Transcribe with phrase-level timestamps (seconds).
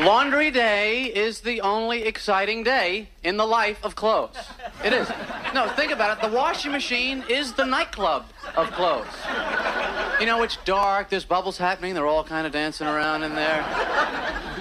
[0.00, 4.34] Laundry day is the only exciting day in the life of clothes.
[4.82, 5.06] It is.
[5.52, 6.26] No, think about it.
[6.26, 8.24] The washing machine is the nightclub
[8.56, 9.06] of clothes.
[10.18, 13.62] You know, it's dark, there's bubbles happening, they're all kind of dancing around in there.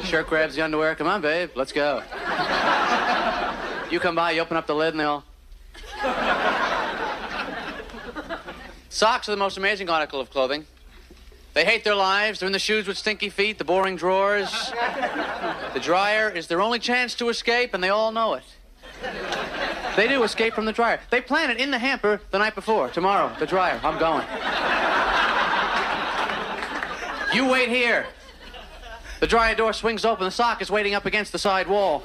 [0.04, 0.94] Shirt grabs the underwear.
[0.96, 2.04] Come on, babe, let's go.
[3.90, 5.24] You come by, you open up the lid, and they all.
[8.90, 10.66] Socks are the most amazing article of clothing.
[11.60, 12.40] They hate their lives.
[12.40, 14.72] They're in the shoes with stinky feet, the boring drawers.
[15.74, 18.46] The dryer is their only chance to escape, and they all know it.
[19.98, 21.02] They do escape from the dryer.
[21.10, 22.88] They plan it in the hamper the night before.
[22.88, 23.78] Tomorrow, the dryer.
[23.84, 24.26] I'm going.
[27.34, 28.08] You wait here.
[29.20, 30.24] The dryer door swings open.
[30.24, 32.04] The sock is waiting up against the side wall.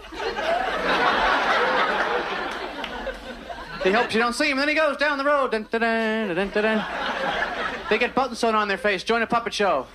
[3.85, 5.53] He hopes you don't see him, then he goes down the road.
[5.53, 7.44] Dun, dun, dun.
[7.91, 9.05] They get button sewn on their face.
[9.05, 9.87] Join a puppet show.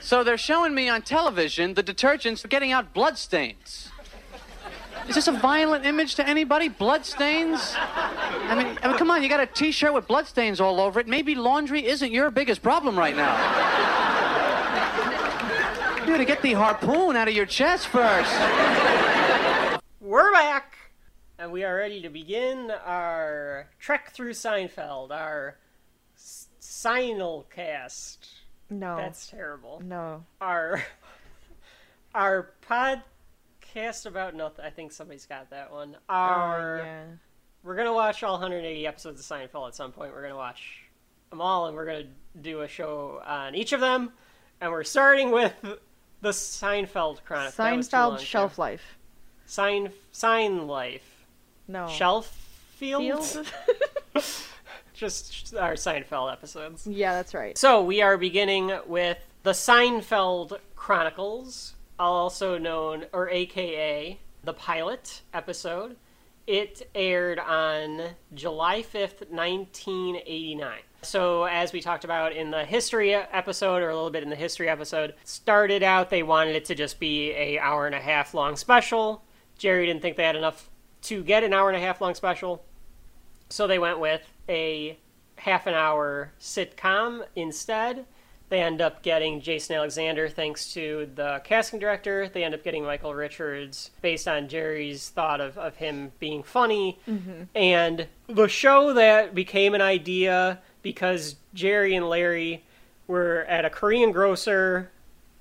[0.00, 3.90] So they're showing me on television the detergents getting out blood stains.
[5.08, 6.68] Is this a violent image to anybody?
[6.68, 7.74] Blood stains?
[7.76, 11.00] I mean, I mean, come on, you got a T-shirt with blood stains all over
[11.00, 11.08] it.
[11.08, 13.34] Maybe laundry isn't your biggest problem right now.
[16.00, 18.32] You gotta get the harpoon out of your chest first.
[20.00, 20.74] We're back,
[21.40, 25.56] and we are ready to begin our trek through Seinfeld, our
[26.16, 28.18] Sinalcast.
[28.68, 28.96] No.
[28.96, 29.80] That's terrible.
[29.84, 30.24] no.
[30.40, 30.82] Our
[32.14, 34.64] our podcast about nothing.
[34.64, 35.96] I think somebody's got that one.
[36.08, 37.04] Our Oh, yeah.
[37.62, 40.12] we're gonna watch all 180 episodes of Seinfeld at some point.
[40.12, 40.82] We're gonna watch
[41.30, 42.08] them all, and we're gonna
[42.40, 44.12] do a show on each of them.
[44.60, 45.54] And we're starting with
[46.20, 47.64] the Seinfeld Chronicle.
[47.64, 48.98] That was too long, Seinfeld shelf life.
[49.46, 51.09] Sign Sign Life.
[51.70, 51.86] No.
[51.86, 52.26] Shelf
[52.76, 53.22] Field?
[53.22, 53.46] Field?
[54.94, 56.86] Just our Seinfeld episodes.
[56.86, 57.56] yeah, that's right.
[57.56, 65.96] So we are beginning with the Seinfeld Chronicles, also known or AKA the pilot episode.
[66.46, 68.00] It aired on
[68.34, 70.78] July 5th, 1989.
[71.02, 74.36] So, as we talked about in the history episode, or a little bit in the
[74.36, 78.34] history episode, started out they wanted it to just be a hour and a half
[78.34, 79.22] long special.
[79.56, 80.69] Jerry didn't think they had enough
[81.02, 82.64] to get an hour and a half long special,
[83.48, 84.98] so they went with a
[85.36, 88.04] half an hour sitcom instead.
[88.50, 92.28] They end up getting Jason Alexander thanks to the casting director.
[92.28, 96.98] They end up getting Michael Richards based on Jerry's thought of, of him being funny.
[97.08, 97.44] Mm-hmm.
[97.54, 102.64] And the show that became an idea because Jerry and Larry
[103.06, 104.90] were at a Korean grocer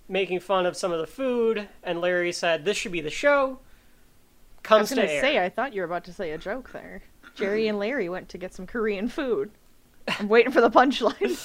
[0.08, 3.59] making fun of some of the food, and Larry said, This should be the show.
[4.69, 5.22] I was gonna air.
[5.22, 7.02] say, I thought you were about to say a joke there.
[7.35, 9.52] Jerry and Larry went to get some Korean food.
[10.19, 11.38] I'm waiting for the punchline.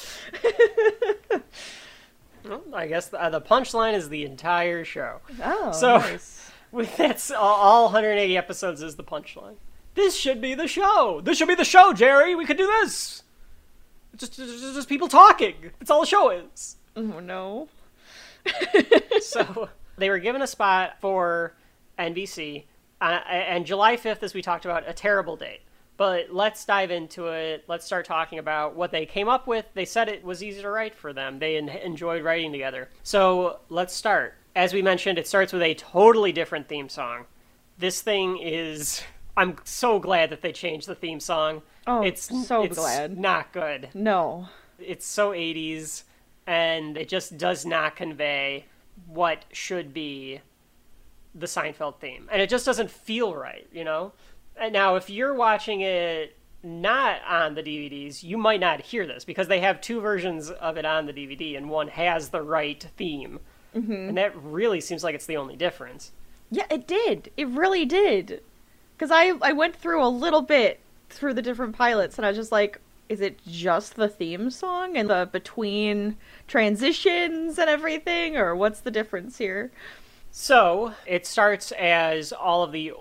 [2.46, 5.20] Well, I guess the, uh, the punchline is the entire show.
[5.42, 6.50] Oh, So- nice.
[6.72, 9.54] With that's all, all 180 episodes is the punchline.
[9.94, 11.20] This should be the show.
[11.24, 12.34] This should be the show, Jerry.
[12.34, 13.22] We could do this.
[14.16, 15.54] Just, just, just- just people talking.
[15.78, 16.76] That's all the show is.
[16.96, 17.68] Oh no.
[19.22, 21.54] so they were given a spot for
[21.98, 22.64] NBC,
[23.12, 25.60] uh, and July 5th, as we talked about, a terrible date.
[25.96, 27.64] But let's dive into it.
[27.68, 29.66] Let's start talking about what they came up with.
[29.74, 31.38] They said it was easy to write for them.
[31.38, 32.88] They en- enjoyed writing together.
[33.04, 34.34] So let's start.
[34.56, 37.26] As we mentioned, it starts with a totally different theme song.
[37.78, 39.02] This thing is.
[39.36, 41.62] I'm so glad that they changed the theme song.
[41.88, 43.18] Oh, it's so it's glad.
[43.18, 44.48] Not good No.
[44.78, 46.04] it's so 80s
[46.46, 48.66] and it just does not convey
[49.06, 50.40] what should be
[51.34, 52.28] the Seinfeld theme.
[52.30, 54.12] And it just doesn't feel right, you know?
[54.56, 59.24] And now if you're watching it not on the DVDs, you might not hear this
[59.24, 62.86] because they have two versions of it on the DVD and one has the right
[62.96, 63.40] theme.
[63.74, 63.92] Mm-hmm.
[63.92, 66.12] And that really seems like it's the only difference.
[66.50, 67.30] Yeah, it did.
[67.36, 68.40] It really did.
[68.96, 70.80] Because I I went through a little bit
[71.10, 74.96] through the different pilots, and I was just like, is it just the theme song
[74.96, 76.16] and the between
[76.46, 79.72] transitions and everything, or what's the difference here?
[80.36, 82.92] So it starts as all of the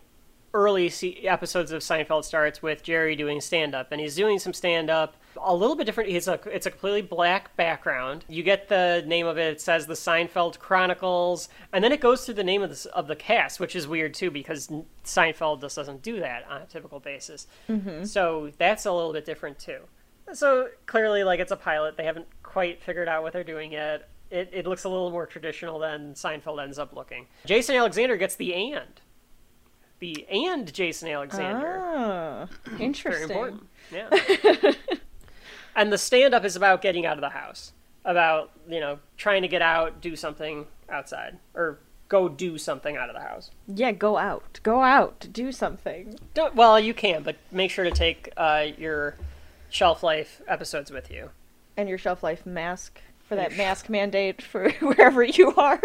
[0.53, 0.93] early
[1.23, 5.15] episodes of Seinfeld starts with Jerry doing stand up, and he's doing some stand up.
[5.41, 6.11] A little bit different.
[6.11, 8.23] It's a it's a completely black background.
[8.29, 9.53] You get the name of it.
[9.53, 13.07] It says the Seinfeld Chronicles, and then it goes through the name of the of
[13.07, 14.71] the cast, which is weird too because
[15.03, 17.47] Seinfeld just doesn't do that on a typical basis.
[17.67, 18.03] Mm-hmm.
[18.03, 19.79] So that's a little bit different too.
[20.33, 21.97] So clearly, like it's a pilot.
[21.97, 24.07] They haven't quite figured out what they're doing yet.
[24.33, 27.27] It, it looks a little more traditional than Seinfeld ends up looking.
[27.45, 28.99] Jason Alexander gets the and.
[29.99, 31.79] The and Jason Alexander.
[31.81, 32.47] Ah,
[32.79, 33.27] interesting.
[33.27, 33.67] Very important.
[33.91, 34.71] Yeah.
[35.75, 37.73] and the stand up is about getting out of the house.
[38.05, 41.79] about you know trying to get out, do something outside, or
[42.09, 43.51] go do something out of the house.
[43.67, 44.59] Yeah, go out.
[44.63, 45.27] Go out.
[45.31, 46.17] Do something.
[46.33, 49.15] Don't, well, you can, but make sure to take uh, your
[49.69, 51.29] shelf life episodes with you.
[51.77, 55.81] And your shelf life mask for that mask mandate for wherever you are.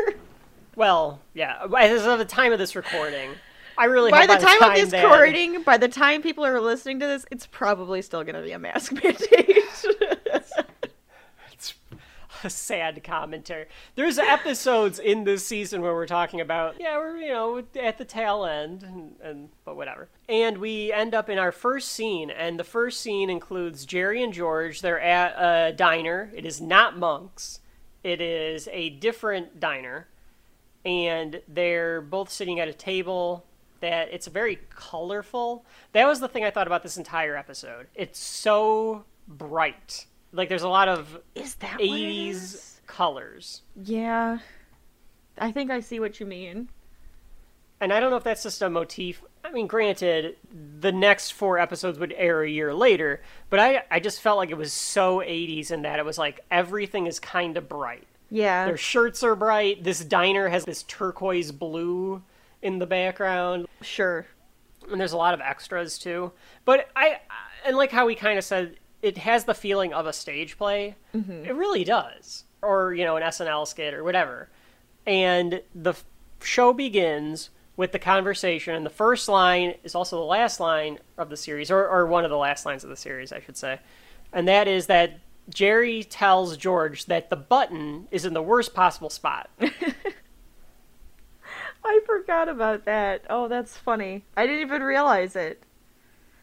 [0.77, 1.67] Well, yeah.
[1.77, 3.31] As of the time of this recording,
[3.77, 7.01] I really by hope the time, of this recording, by the time people are listening
[7.01, 9.58] to this, it's probably still going to be a mask mandate.
[12.45, 13.67] a sad commentary.
[13.95, 18.05] There's episodes in this season where we're talking about, yeah, we're you know at the
[18.05, 20.09] tail end, and, and but whatever.
[20.29, 24.33] And we end up in our first scene, and the first scene includes Jerry and
[24.33, 24.81] George.
[24.81, 26.31] They're at a diner.
[26.35, 27.61] It is not Monk's.
[28.03, 30.09] It is a different diner,
[30.85, 33.45] and they're both sitting at a table.
[33.81, 35.65] That it's very colorful.
[35.93, 37.87] That was the thing I thought about this entire episode.
[37.95, 40.07] It's so bright.
[40.33, 42.81] Like there's a lot of is that what it 80s is?
[42.87, 43.63] colors.
[43.83, 44.39] Yeah.
[45.39, 46.69] I think I see what you mean.
[47.81, 49.23] And I don't know if that's just a motif.
[49.45, 50.37] I mean, granted,
[50.81, 54.51] the next four episodes would air a year later, but I, I just felt like
[54.51, 58.07] it was so 80s in that it was like everything is kind of bright.
[58.31, 58.67] Yeah.
[58.67, 59.85] Their shirts are bright.
[59.85, 62.23] This diner has this turquoise blue
[62.63, 63.69] in the background.
[63.81, 64.27] Sure.
[64.91, 66.33] and there's a lot of extras too.
[66.65, 67.21] But I
[67.65, 70.97] and like how we kind of said, it has the feeling of a stage play.
[71.15, 71.45] Mm-hmm.
[71.45, 74.49] It really does, or you know, an SNL skit or whatever.
[75.07, 76.05] And the f-
[76.43, 81.31] show begins with the conversation, and the first line is also the last line of
[81.31, 83.79] the series, or, or one of the last lines of the series, I should say.
[84.33, 89.11] And that is that Jerry tells George that the button is in the worst possible
[89.11, 89.49] spot.
[91.85, 93.25] I forgot about that.
[93.31, 94.25] Oh, that's funny.
[94.37, 95.63] I didn't even realize it.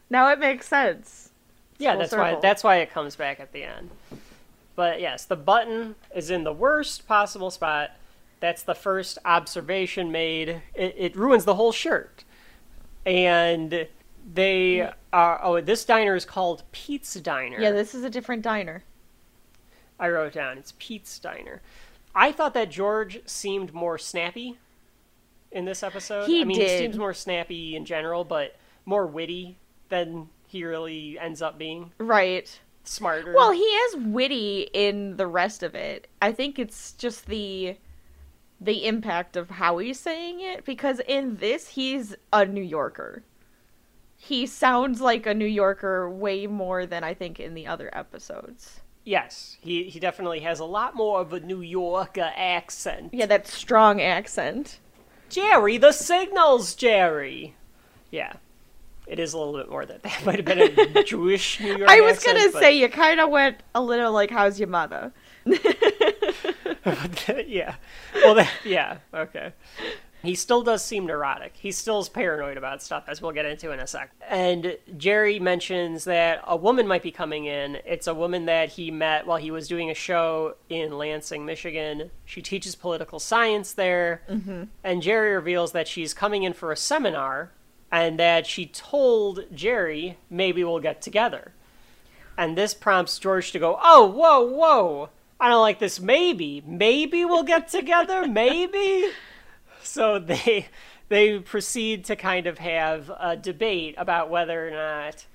[0.10, 1.32] Now it makes sense.
[1.78, 3.90] Yeah, that's why that's why it comes back at the end.
[4.76, 7.92] But yes, the button is in the worst possible spot.
[8.40, 10.62] That's the first observation made.
[10.74, 12.24] It, it ruins the whole shirt.
[13.06, 13.88] And
[14.34, 17.60] they are oh, this diner is called Pete's Diner.
[17.60, 18.84] Yeah, this is a different diner.
[20.00, 20.58] I wrote down.
[20.58, 21.62] It's Pete's Diner.
[22.14, 24.58] I thought that George seemed more snappy
[25.52, 26.28] in this episode.
[26.28, 26.80] He I mean, he did.
[26.80, 29.58] seems more snappy in general, but more witty
[29.90, 31.92] than he really ends up being.
[31.98, 32.60] Right.
[32.84, 33.34] Smarter.
[33.34, 36.08] Well, he is witty in the rest of it.
[36.22, 37.78] I think it's just the
[38.62, 43.24] the impact of how he's saying it because in this he's a New Yorker.
[44.16, 48.80] He sounds like a New Yorker way more than I think in the other episodes.
[49.04, 53.14] Yes, he he definitely has a lot more of a New Yorker accent.
[53.14, 54.80] Yeah, that strong accent.
[55.30, 57.56] Jerry, the signals, Jerry.
[58.10, 58.34] Yeah,
[59.08, 61.90] it is a little bit more that that might have been a Jewish New York.
[61.90, 64.70] I was accent, gonna but- say you kind of went a little like, "How's your
[64.70, 65.14] mother?"
[67.46, 67.76] yeah.
[68.16, 68.98] Well, that, yeah.
[69.14, 69.54] Okay.
[70.24, 71.54] He still does seem neurotic.
[71.56, 74.10] He still is paranoid about stuff, as we'll get into in a sec.
[74.28, 77.78] And Jerry mentions that a woman might be coming in.
[77.86, 82.10] It's a woman that he met while he was doing a show in Lansing, Michigan.
[82.26, 84.24] She teaches political science there.
[84.28, 84.64] Mm-hmm.
[84.84, 87.52] And Jerry reveals that she's coming in for a seminar
[87.92, 91.54] and that she told Jerry, maybe we'll get together.
[92.38, 95.10] And this prompts George to go, Oh, whoa, whoa.
[95.40, 96.00] I don't like this.
[96.00, 96.64] Maybe.
[96.66, 98.28] Maybe we'll get together.
[98.28, 99.10] Maybe.
[99.84, 100.68] So they
[101.10, 105.26] they proceed to kind of have a debate about whether or not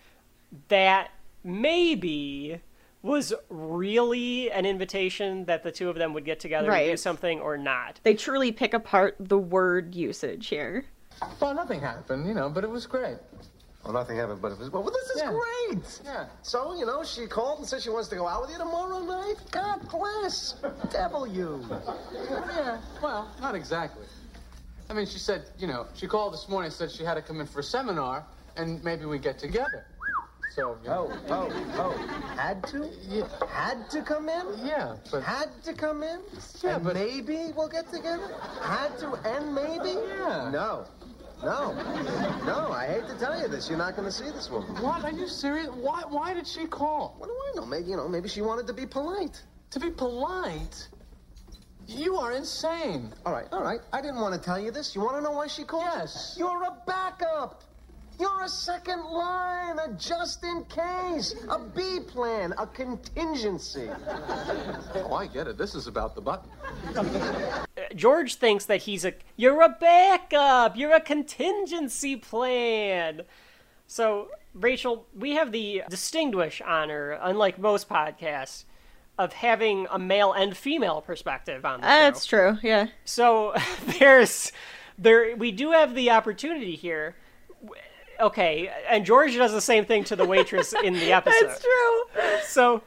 [0.69, 1.13] that
[1.45, 2.61] maybe
[3.03, 7.41] was really an invitation that the two of them would get together and do something
[7.41, 8.01] or not.
[8.03, 10.85] They truly pick apart the word usage here.
[11.41, 13.19] Well, nothing happened, you know, but it was great.
[13.85, 14.71] Well, nothing happened, but it was.
[14.71, 15.33] Well, this is Yeah.
[15.33, 16.01] great.
[16.05, 16.27] Yeah.
[16.43, 18.99] So, you know, she called and said she wants to go out with you tomorrow
[19.01, 19.37] night.
[19.51, 20.55] God bless.
[20.91, 21.65] Devil you.
[22.29, 24.05] Yeah, well, not exactly.
[24.91, 27.23] I mean, she said, you know, she called this morning, and said she had to
[27.23, 28.25] come in for a seminar,
[28.57, 29.87] and maybe we get together.
[30.57, 32.07] So, you know, Oh, oh, oh.
[32.37, 32.91] Had to?
[33.09, 33.25] Yeah.
[33.49, 34.45] Had to come in?
[34.67, 36.21] yeah, but Had to come in?
[36.61, 38.29] Yeah, and but- maybe we'll get together?
[38.61, 39.91] Had to and maybe?
[40.19, 40.51] Yeah.
[40.51, 40.87] No.
[41.43, 41.73] No.
[42.45, 43.69] No, I hate to tell you this.
[43.69, 44.75] You're not going to see this woman.
[44.83, 45.05] what?
[45.05, 45.69] Are you serious?
[45.69, 46.03] Why?
[46.09, 47.15] Why did she call?
[47.19, 47.67] What do I know?
[47.67, 49.43] Maybe, you know, maybe she wanted to be polite.
[49.71, 50.89] To be polite?
[51.87, 53.13] You are insane.
[53.25, 53.81] All right, all right.
[53.93, 54.95] I didn't want to tell you this.
[54.95, 55.85] You want to know why she called?
[55.85, 56.37] Yes.
[56.39, 57.63] You're a backup.
[58.21, 63.89] You're a second line, a just in case, a B plan, a contingency.
[64.95, 65.57] Oh, I get it.
[65.57, 66.51] This is about the button.
[67.97, 73.23] George thinks that he's a you're a backup, you're a contingency plan.
[73.87, 78.65] So, Rachel, we have the distinguished honor, unlike most podcasts,
[79.19, 81.97] of having a male and female perspective on the ah, show.
[81.97, 82.59] That's true.
[82.63, 82.89] Yeah.
[83.07, 83.55] So
[83.99, 84.53] there's
[84.99, 87.17] there we do have the opportunity here.
[88.21, 91.49] Okay, and George does the same thing to the waitress in the episode.
[91.49, 92.03] That's true.
[92.45, 92.83] So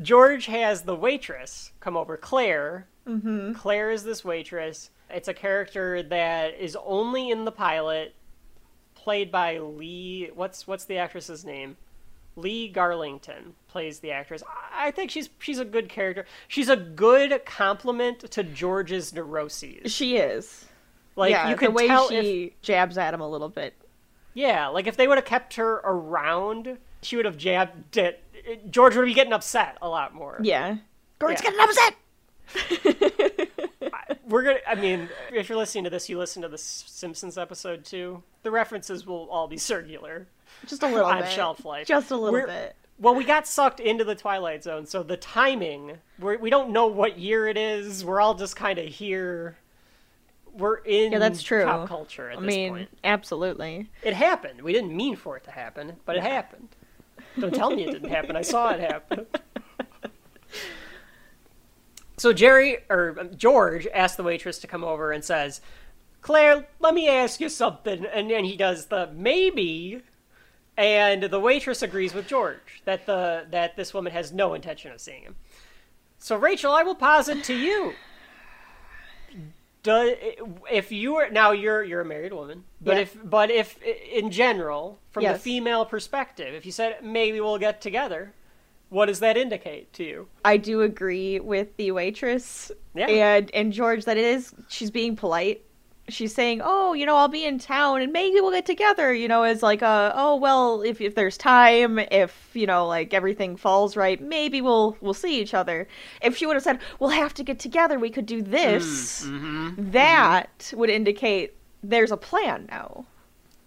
[0.00, 2.86] George has the waitress come over, Claire.
[3.06, 3.52] Mm-hmm.
[3.54, 4.90] Claire is this waitress.
[5.10, 8.14] It's a character that is only in the pilot,
[8.94, 10.30] played by Lee.
[10.34, 11.76] What's what's the actress's name?
[12.36, 14.42] Lee Garlington plays the actress.
[14.72, 16.24] I think she's she's a good character.
[16.46, 19.92] She's a good complement to George's neuroses.
[19.92, 20.66] She is.
[21.16, 23.74] Like yeah, you can the way tell she if jabs at him a little bit.
[24.34, 28.22] Yeah, like if they would have kept her around, she would have jabbed it.
[28.70, 30.38] George would be getting upset a lot more.
[30.42, 30.76] Yeah.
[31.18, 31.50] Gordon's Yeah.
[31.50, 33.48] getting upset.
[34.28, 34.58] We're gonna.
[34.66, 38.22] I mean, if you're listening to this, you listen to the Simpsons episode too.
[38.42, 40.26] The references will all be circular.
[40.66, 41.30] Just a little on bit.
[41.30, 41.86] shelf life.
[41.86, 42.76] Just a little We're- bit.
[43.00, 46.88] Well, we got sucked into the Twilight Zone, so the timing, we're, we don't know
[46.88, 48.04] what year it is.
[48.04, 49.56] We're all just kind of here.
[50.56, 51.64] We're in Yeah, that's true.
[51.64, 52.88] pop culture at I this mean, point.
[53.04, 53.90] absolutely.
[54.02, 54.62] It happened.
[54.62, 56.68] We didn't mean for it to happen, but it happened.
[57.38, 58.36] Don't tell me it didn't happen.
[58.36, 59.26] I saw it happen.
[62.16, 65.60] So Jerry or um, George asks the waitress to come over and says,
[66.20, 70.02] "Claire, let me ask you something." And then he does the maybe,
[70.76, 75.00] and the waitress agrees with George that the that this woman has no intention of
[75.00, 75.36] seeing him.
[76.18, 77.92] So Rachel, I will posit to you.
[79.88, 80.14] Do,
[80.70, 83.02] if you were now you're you're a married woman, but Yeah.
[83.02, 87.80] if but if in general, from the female perspective, if you said maybe we'll get
[87.80, 88.32] together,
[88.90, 90.28] what does that indicate to you?
[90.44, 93.06] I do agree with the waitress Yeah.
[93.08, 95.62] and and George that it is she's being polite.
[96.08, 99.28] She's saying, "Oh, you know, I'll be in town and maybe we'll get together." You
[99.28, 103.56] know, as like a, "Oh, well, if if there's time, if, you know, like everything
[103.56, 105.86] falls right, maybe we'll we'll see each other."
[106.22, 107.98] If she would have said, "We'll have to get together.
[107.98, 109.90] We could do this." Mm-hmm.
[109.92, 113.04] That would indicate there's a plan now.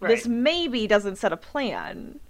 [0.00, 2.18] This maybe doesn't set a plan.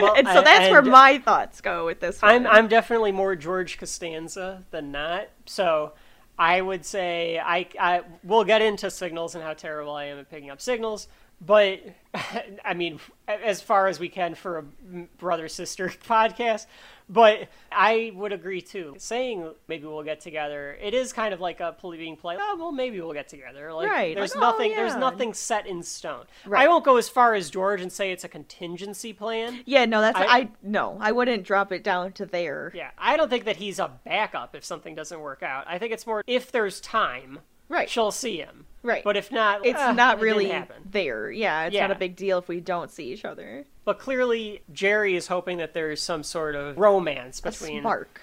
[0.00, 2.32] Well, and so I- that's where my thoughts go with this one.
[2.32, 5.28] I'm I'm definitely more George Costanza than not.
[5.46, 5.92] So
[6.40, 10.30] I would say I I we'll get into signals and how terrible I am at
[10.30, 11.06] picking up signals.
[11.38, 11.80] But
[12.64, 14.62] I mean, as far as we can for a
[15.18, 16.64] brother sister podcast.
[17.10, 18.94] But I would agree too.
[18.98, 22.38] Saying maybe we'll get together, it is kind of like a being played.
[22.40, 23.72] Oh well, maybe we'll get together.
[23.72, 24.70] Like Right, there's like, oh, nothing.
[24.76, 26.24] There's nothing set in stone.
[26.46, 26.64] Right.
[26.64, 29.62] I won't go as far as George and say it's a contingency plan.
[29.66, 32.70] Yeah, no, that's I- I, no, I wouldn't drop it down to there.
[32.74, 35.64] Yeah, I don't think that he's a backup if something doesn't work out.
[35.66, 37.40] I think it's more if there's time,
[37.70, 37.88] Right.
[37.88, 38.66] she'll see him.
[38.82, 39.02] Right.
[39.04, 40.82] But if not, It's uh, not really happen.
[40.90, 41.30] there.
[41.30, 41.86] Yeah, it's Yeah.
[41.86, 43.64] not a big deal if we don't see each other.
[43.84, 48.20] But clearly, Jerry is hoping that there's some sort of romance between Mark.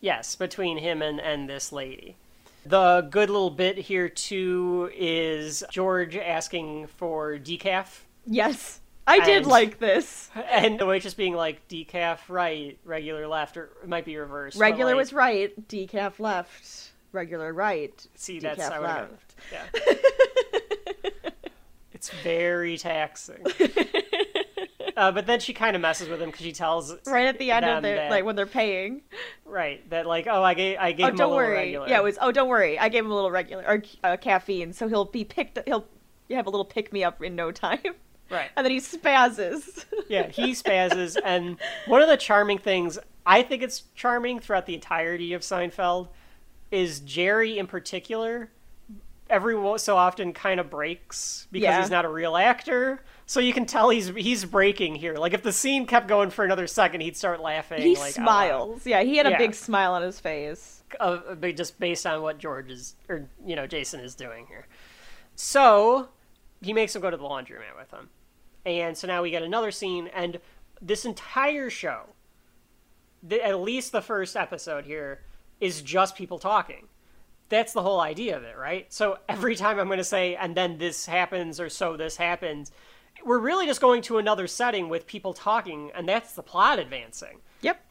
[0.00, 2.16] yes between him and and this lady.
[2.66, 8.00] The good little bit here too is George asking for decaf.
[8.26, 8.80] Yes.
[9.06, 10.28] I did And- like this.
[10.50, 14.58] And the waitress being like, decaf right, regular left, or it might be reversed.
[14.58, 16.89] Regular like, was right, decaf left.
[17.12, 18.06] Regular right.
[18.14, 19.34] See, that's how left.
[19.52, 19.66] Yeah.
[21.92, 23.44] it's very taxing.
[24.96, 27.50] uh, but then she kind of messes with him because she tells Right at the
[27.50, 29.02] end of their that- like when they're paying.
[29.44, 31.54] right that like oh I gave I gave Oh, him a don't little worry.
[31.56, 31.88] regular.
[31.88, 32.18] Yeah, it was.
[32.20, 32.78] Oh, don't worry.
[32.78, 35.58] I gave him a little regular or uh, caffeine, so he'll be picked.
[35.66, 35.86] He'll
[36.30, 37.80] have a little pick me up in no time,
[38.30, 38.50] right.
[38.56, 39.84] and then he spazzes.
[40.08, 44.74] Yeah, he spazzes, and one of the charming things I think it's charming throughout the
[44.74, 46.08] entirety of Seinfeld
[46.70, 48.50] is Jerry in particular.
[49.28, 51.80] Every so often, kind of breaks because Yeah.
[51.80, 53.04] he's not a real actor.
[53.26, 55.14] So you can tell he's he's breaking here.
[55.14, 57.80] Like if the scene kept going for another second, he'd start laughing.
[57.80, 58.84] he like, smiles.
[58.84, 59.38] Yeah, he had a Yeah.
[59.38, 60.82] big smile on his face.
[60.98, 64.66] uh, just based on what George is or you know Jason is doing here.
[65.36, 66.08] So
[66.60, 68.10] he makes him go to the laundromat with him,
[68.66, 70.40] and so now we get another scene, and
[70.82, 72.06] this entire show,
[73.22, 75.20] the, at least the first episode here,
[75.60, 76.88] is just people talking.
[77.48, 78.92] That's the whole idea of it, right?
[78.92, 82.70] So every time I'm going to say, and then this happens, or so this happens,
[83.24, 87.38] we're really just going to another setting with people talking, and that's the plot advancing
[87.62, 87.84] Yep.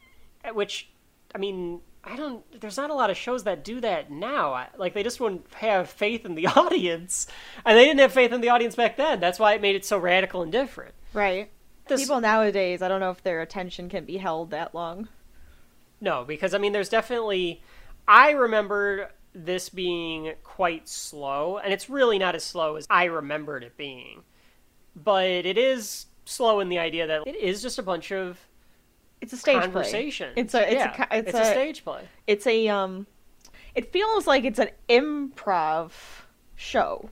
[0.44, 0.88] Eh, which
[1.34, 4.94] i mean i don't there's not a lot of shows that do that now like
[4.94, 7.28] they just wouldn't have faith in the audience
[7.64, 9.84] and they didn't have faith in the audience back then that's why it made it
[9.84, 11.50] so radical and different Right.
[11.86, 15.08] This- People nowadays, I don't know if their attention can be held that long.
[16.00, 17.62] No because i mean there's definitely
[18.08, 23.62] i remembered this being quite slow and it's really not as slow as i remembered
[23.62, 24.22] it being
[24.96, 28.38] but it is slow in the idea that it is just a bunch of
[29.20, 30.32] It's a stage conversation.
[30.36, 32.08] It's a it's yeah, a it's, it's a stage play.
[32.26, 33.06] It's a um.
[33.74, 35.92] It feels like it's an improv
[36.56, 37.10] show.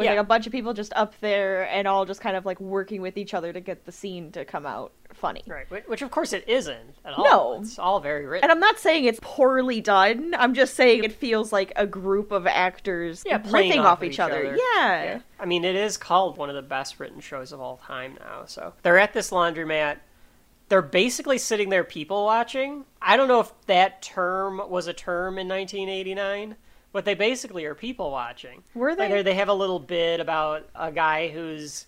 [0.00, 0.12] With Yeah.
[0.12, 3.02] like a bunch of people just up there and all just kind of like working
[3.02, 5.42] with each other to get the scene to come out funny.
[5.46, 7.24] Right, which of course it isn't at all.
[7.24, 7.60] No.
[7.60, 8.44] It's all very written.
[8.44, 10.34] And I'm not saying it's poorly done.
[10.38, 13.98] I'm just saying it feels like a group of actors yeah, playing riffing off, off,
[13.98, 14.46] of each, other.
[14.46, 14.56] other.
[14.56, 15.20] Yeah.
[15.38, 18.46] I mean, it is called one of the best written shows of all time now.
[18.46, 19.98] So they're at this laundromat.
[20.70, 22.84] They're basically sitting there people watching.
[23.02, 26.56] I don't know if that term was a term in 1989,
[26.92, 28.62] but they basically are people watching.
[28.74, 29.22] Were Like, they?
[29.22, 31.86] they have a little bit about a guy who's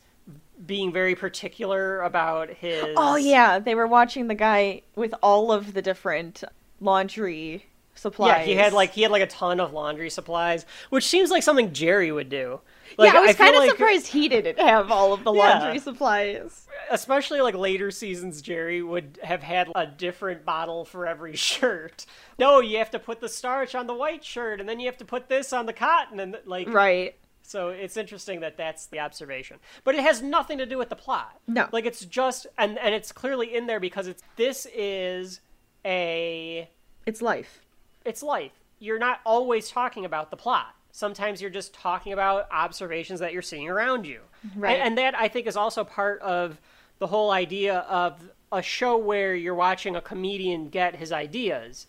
[0.64, 2.84] being very particular about his.
[2.96, 6.44] Oh yeah, they were watching the guy with all of the different
[6.80, 8.28] laundry supplies.
[8.40, 11.42] Yeah, he had like he had like a ton of laundry supplies, which seems like
[11.42, 12.60] something Jerry would do.
[12.98, 15.58] Like, yeah, I was kind of like- surprised he didn't have all of the Yeah.
[15.60, 16.66] laundry supplies.
[16.90, 22.04] especially like later seasons jerry would have had a different bottle for every shirt
[22.38, 24.96] no you have to put the starch on the white shirt and then you have
[24.96, 27.14] to put this on the cotton and like Right.
[27.42, 30.96] so it's interesting that that's the observation but it has nothing to do with the
[30.96, 31.68] plot No.
[31.72, 35.40] like it's just and and it's clearly in there because it's this is
[35.84, 36.68] a
[37.06, 37.62] It's life.
[38.04, 38.52] it's life.
[38.80, 40.74] You're not always talking about the plot.
[40.92, 44.20] Sometimes you're just talking about observations that you're seeing around you.
[44.54, 44.74] Right.
[44.76, 46.60] And, and that I think is also part of
[46.98, 51.86] the whole idea of a show where you're watching a comedian get his ideas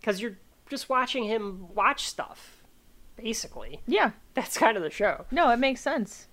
[0.00, 0.38] because you're
[0.70, 2.62] just watching him watch stuff
[3.16, 3.80] basically.
[3.86, 4.12] Yeah.
[4.34, 5.26] That's kind of the show.
[5.30, 6.28] No, it makes sense.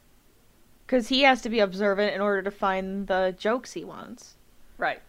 [0.86, 4.36] Because he has to be observant in order to find the jokes he wants.
[4.78, 5.02] Right.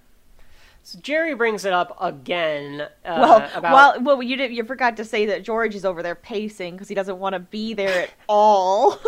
[0.87, 4.53] So Jerry brings it up again uh, Well, about well, well, you did.
[4.53, 7.41] You forgot to say that George is over there pacing because he doesn't want to
[7.41, 9.01] be there at all.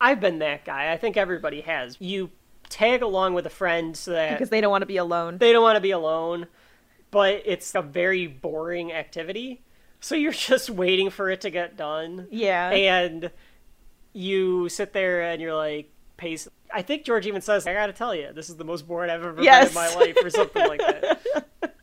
[0.00, 0.92] I've been that guy.
[0.92, 1.96] I think everybody has.
[2.00, 2.30] You
[2.68, 5.38] tag along with a friend so that because they don't want to be alone.
[5.38, 6.46] they don't want to be alone,
[7.10, 9.64] but it's a very boring activity.
[9.98, 12.28] So you're just waiting for it to get done.
[12.30, 12.70] Yeah.
[12.70, 13.32] And
[14.12, 16.46] you sit there and you're like, pace.
[16.72, 19.24] I think George even says, I gotta tell you, this is the most bored I've
[19.24, 19.72] ever Yes.
[19.74, 21.20] been in my life, or something like that.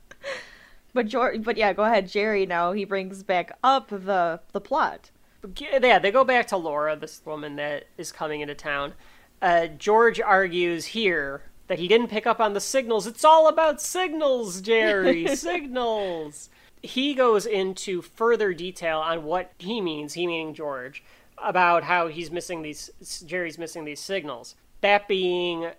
[0.96, 2.46] But George, but yeah, go ahead, Jerry.
[2.46, 5.10] Now he brings back up the the plot.
[5.58, 8.94] yeah, they go back to Laura, this woman that is coming into town.
[9.42, 13.08] Uh, George argues here that he didn't pick up on the signals.
[13.08, 15.28] It's all about signals, Jerry.
[15.36, 16.50] signals.
[16.84, 21.04] He goes into further detail on what he means, he meaning George,
[21.40, 22.92] about how he's missing these,
[23.26, 24.54] Jerry's missing these signals.
[24.84, 25.70] That being,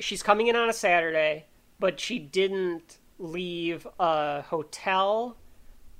[0.00, 1.44] she's coming in on a Saturday,
[1.78, 5.36] but she didn't leave a hotel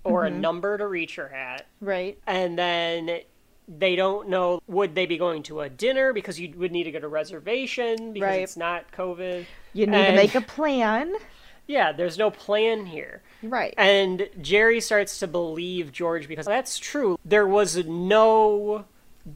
[0.02, 2.18] or a number to reach her at Right.
[2.26, 3.20] and then
[3.68, 6.90] they don't know would they be going to a dinner because you would need to
[6.90, 8.42] get a reservation because Right.
[8.42, 11.12] it's not covid You need to make a plan.
[11.66, 13.74] yeah there's no plan here Right.
[13.76, 18.86] and jerry starts to believe george because that's true there was no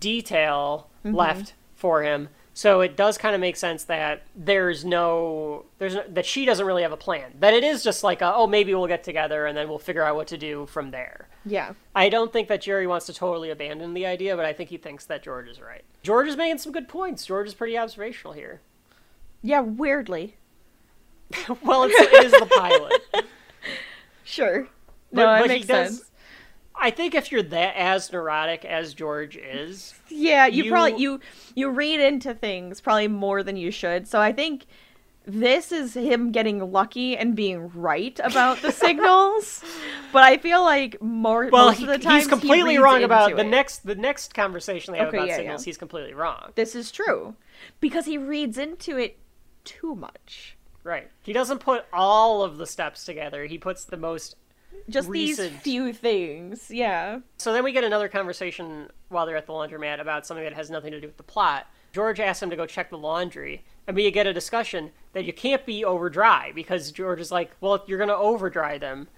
[0.00, 1.14] detail Mm-hmm.
[1.16, 6.04] left for him so it does kind of make sense that there's no there's no,
[6.08, 8.74] that she doesn't really have a plan that it is just like a, oh maybe
[8.74, 11.74] we'll get together and then we'll figure out what to do from there yeah.
[11.94, 14.78] I don't think that Jerry wants to totally abandon the idea, but I think he
[14.78, 15.84] thinks that George is right.
[16.02, 17.26] George is making some good points.
[17.26, 18.60] George is pretty observational here.
[19.42, 19.60] Yeah.
[19.60, 20.36] Weirdly.
[21.62, 23.26] well, it's, it is the pilot.
[24.26, 24.66] Sure.
[25.12, 26.10] But, No, it makes he does, sense.
[26.76, 31.20] I think if you're that as neurotic as George is, Yeah, you, you- probably you
[31.54, 34.08] you read into things probably more than you should.
[34.08, 34.66] So I think
[35.26, 39.64] this is him getting lucky and being right about the signals.
[40.12, 43.34] But I feel like more well, most he, of the time he's completely wrong about
[43.36, 45.62] the next the next conversation they have Okay, about yeah, signals.
[45.62, 45.66] yeah.
[45.66, 46.52] He's completely wrong.
[46.56, 47.34] This is true
[47.80, 49.18] because he reads into it
[49.64, 50.56] too much.
[50.82, 51.10] Right.
[51.22, 53.46] He doesn't put all of the steps together.
[53.46, 54.36] He puts the most
[54.88, 55.52] Just Recent.
[55.52, 56.70] these few things.
[56.70, 57.20] Yeah.
[57.38, 60.70] So then we get another conversation while they're at the laundromat about something that has
[60.70, 61.66] nothing to do with the plot.
[61.92, 65.32] George asks him to go check the laundry, and we get a discussion that you
[65.32, 68.78] can't be over dry because George is like, "Well, if you're going to over dry
[68.78, 69.08] them,"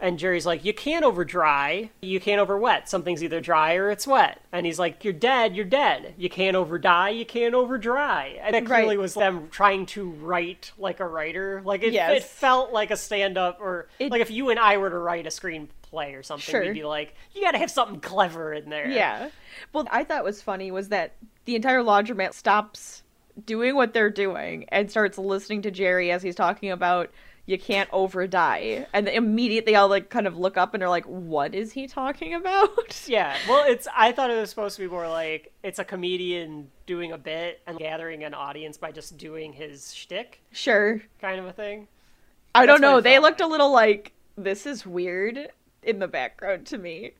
[0.00, 1.90] and Jerry's like, "You can't over dry.
[2.02, 2.88] You can't over wet.
[2.88, 5.54] Something's either dry or it's wet." And he's like, "You're dead.
[5.56, 6.14] You're dead.
[6.16, 7.10] You can't over die.
[7.10, 9.02] You can't over dry." And it clearly Right.
[9.02, 11.62] was them trying to write like a writer.
[11.64, 12.16] Like it, Yes.
[12.18, 15.26] it felt like a stand-up, or It- like if you and I were to write
[15.26, 16.60] a screenplay or something, Sure.
[16.62, 19.28] we'd be like, "You got to have something clever in there." Yeah.
[19.72, 21.12] Well, I thought was funny was that
[21.44, 23.02] the entire laundromat stops
[23.46, 27.10] doing what they're doing and starts listening to Jerry as he's talking about
[27.46, 28.86] you can't over die.
[28.92, 32.34] And immediately I'll like kind of look up and they're like, what is he talking
[32.34, 32.70] about?
[33.06, 33.86] Yeah, well, it's.
[33.94, 37.60] I thought it was supposed to be more like it's a comedian doing a bit
[37.66, 41.02] and gathering an audience by just doing his shtick, Sure.
[41.20, 41.86] kind of a thing.
[42.54, 42.98] I don't know.
[42.98, 45.48] it They looked a little like this is weird
[45.82, 47.12] in the background to me.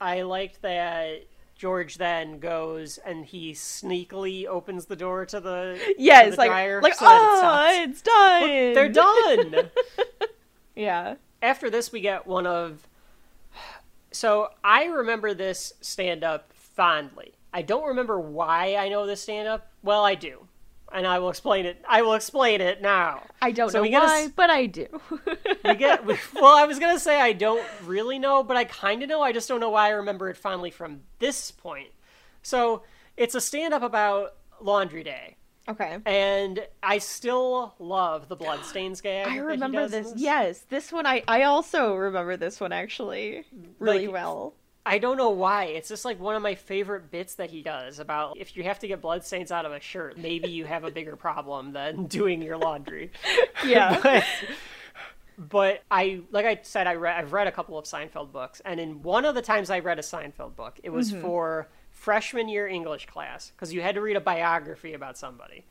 [0.00, 1.24] I liked that
[1.56, 6.50] George then goes and he sneakily opens the door to the to Yes, the like
[6.50, 8.74] dryer like so that it oh, it's done.
[8.74, 9.70] They're done.
[10.76, 11.14] Yeah.
[11.42, 12.86] After this, we get one of.
[14.12, 17.32] So I remember this stand up fondly.
[17.52, 19.72] I don't remember why I know this stand up.
[19.82, 20.46] Well, I do.
[20.92, 21.84] And I will explain it.
[21.88, 23.24] I will explain it now.
[23.42, 24.86] I don't So know we why, s- but I do.
[25.64, 26.54] We get well.
[26.56, 29.20] I was gonna say I don't really know, but I kind of know.
[29.20, 31.88] I just don't know why I remember it fondly from this point.
[32.42, 32.82] So
[33.16, 35.36] it's a stand-up about Laundry Day,
[35.68, 35.98] okay.
[36.06, 39.26] and I still love the bloodstains gag.
[39.26, 40.12] I remember in this.
[40.16, 43.44] Yes, this one I I also remember this one actually
[43.80, 44.54] really Like, well.
[44.86, 45.64] I don't know why.
[45.64, 48.78] It's just like one of my favorite bits that he does about if you have
[48.78, 52.40] to get bloodstains out of a shirt, maybe you have a bigger problem than doing
[52.40, 53.10] your laundry.
[53.66, 53.98] Yeah.
[54.02, 54.24] but,
[55.36, 58.78] but I, like I said, I read, I've read a couple of Seinfeld books, and
[58.78, 61.22] in one of the times I read a Seinfeld book, it was mm-hmm.
[61.22, 65.64] for freshman year English class because you had to read a biography about somebody,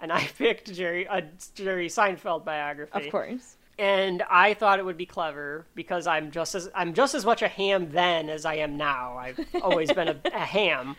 [0.00, 1.22] and I picked Jerry a
[1.54, 3.56] Jerry Seinfeld biography, of course.
[3.80, 7.40] And I thought it would be clever because I'm just as I'm just as much
[7.40, 9.16] a ham then as I am now.
[9.16, 10.96] I've always been a, a ham.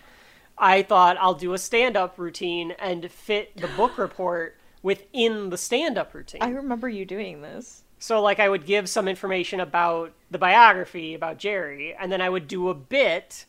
[0.57, 6.13] I thought I'll do a stand-up routine and fit the book report within the stand-up
[6.13, 6.41] routine.
[6.41, 7.83] I remember you doing this.
[7.99, 12.29] So like I would give some information about the biography about Jerry, and then I
[12.29, 13.45] would do a bit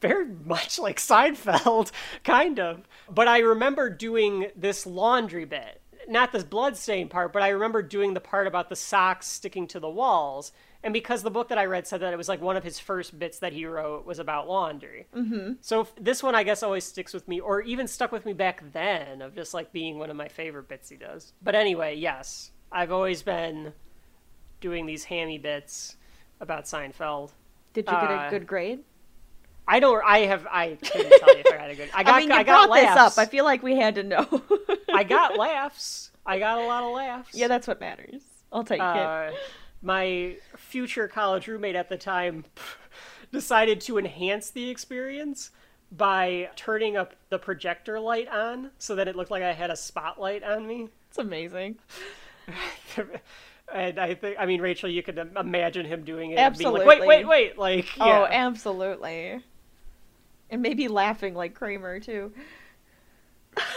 [0.00, 1.92] very much like Seinfeld,
[2.24, 2.88] kind of.
[3.08, 5.80] But I remember doing this laundry bit.
[6.08, 9.80] Not this bloodstain part, but I remember doing the part about the socks sticking to
[9.80, 10.52] the walls.
[10.82, 12.78] And because the book that I read said that it was like one of his
[12.78, 15.06] first bits that he wrote was about laundry.
[15.16, 15.54] Mm-hmm.
[15.62, 18.34] So f- this one, I guess, always sticks with me, or even stuck with me
[18.34, 21.32] back then, of just like being one of my favorite bits he does.
[21.42, 23.72] But anyway, yes, I've always been
[24.60, 25.96] doing these hammy bits
[26.40, 27.30] about Seinfeld.
[27.72, 28.80] Did you get Uh, a good grade?
[29.66, 30.02] I don't.
[30.04, 30.46] I have.
[30.50, 31.90] I couldn't tell you if I had a good.
[31.94, 32.14] I got.
[32.14, 33.18] I mean, you I got brought this up.
[33.18, 34.42] I feel like we had to know.
[34.92, 36.10] I got laughs.
[36.26, 37.34] I got a lot of laughs.
[37.34, 38.22] yeah, that's what matters.
[38.52, 38.82] I'll take it.
[38.82, 39.32] Uh,
[39.82, 42.44] my future college roommate at the time
[43.32, 45.50] decided to enhance the experience
[45.92, 49.76] by turning up the projector light on so that it looked like I had a
[49.76, 50.88] spotlight on me.
[51.08, 51.76] It's amazing.
[53.72, 56.36] and I think, I mean, Rachel, you could imagine him doing it.
[56.36, 56.86] being like, Absolutely.
[56.86, 57.58] wait, wait, wait!
[57.58, 58.20] Like, yeah.
[58.20, 59.42] Oh, absolutely.
[60.54, 62.32] And maybe laughing like Kramer too.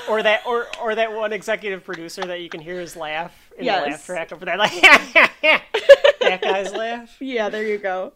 [0.10, 3.66] or that, or or that one executive producer that you can hear his laugh in
[3.66, 7.16] the laugh track over there, like that guy's laugh.
[7.20, 8.14] Yeah, there you go.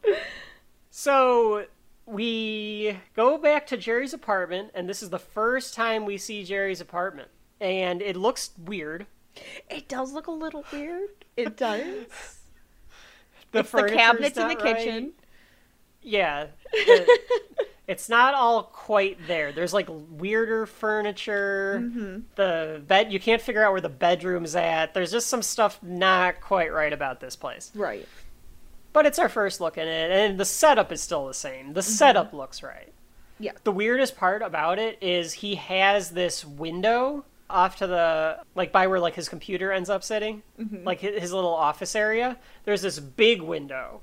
[0.90, 1.66] So
[2.06, 6.82] we go back to Jerry's apartment, and this is the first time we see Jerry's
[6.82, 9.06] apartment, and it looks weird.
[9.70, 11.10] It does look a little weird.
[11.38, 12.40] It does.
[13.52, 14.78] The, the cabinets in the right.
[14.78, 15.12] kitchen.
[16.02, 17.20] Yeah, the-
[17.92, 19.52] it's not all quite there.
[19.52, 21.82] There's like weirder furniture.
[21.84, 22.20] Mm-hmm.
[22.36, 24.94] The bed you can't figure out where the bedroom's at.
[24.94, 27.72] There's just some stuff not quite right about this place.
[27.76, 28.08] Right.
[28.94, 31.74] But it's our first look at it, and the setup is still the same.
[31.74, 32.88] The setup looks right.
[32.88, 33.44] Mm-hmm.
[33.44, 33.52] Yeah.
[33.64, 38.88] The weirdest part about it is he has this window off to the like by
[38.88, 40.84] where like his computer ends up sitting, Mm-hmm.
[40.86, 42.38] like his, his little office area.
[42.66, 44.02] There's this big window,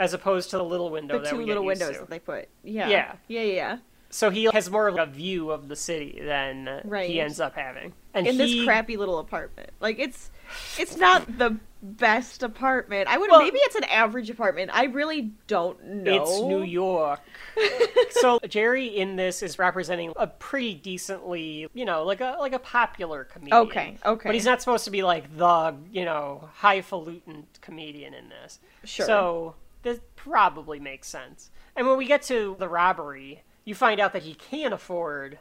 [0.00, 1.98] as opposed to the little window The two little windows to.
[2.00, 2.48] that they put.
[2.64, 2.88] Yeah.
[2.88, 3.12] Yeah.
[3.28, 3.78] Yeah, yeah, yeah.
[4.12, 7.08] So he has more of a view of the city than Right.
[7.08, 7.92] he ends up having.
[8.12, 9.70] And In he, this crappy little apartment.
[9.78, 10.32] Like it's
[10.76, 13.08] it's not the best apartment.
[13.08, 14.70] I would Well- maybe it's an average apartment.
[14.74, 16.12] I really don't know.
[16.22, 17.20] It's New York.
[18.10, 22.58] so Jerry in this is representing a pretty decently, you know, like a like a
[22.58, 23.58] popular comedian.
[23.62, 24.28] Okay, okay.
[24.28, 28.58] But he's not supposed to be like the, you know, highfalutin comedian in this.
[28.84, 29.06] Sure.
[29.06, 31.50] So this probably makes sense.
[31.76, 35.38] And when we get to the robbery, you find out that he can afford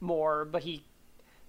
[0.00, 0.84] more, but he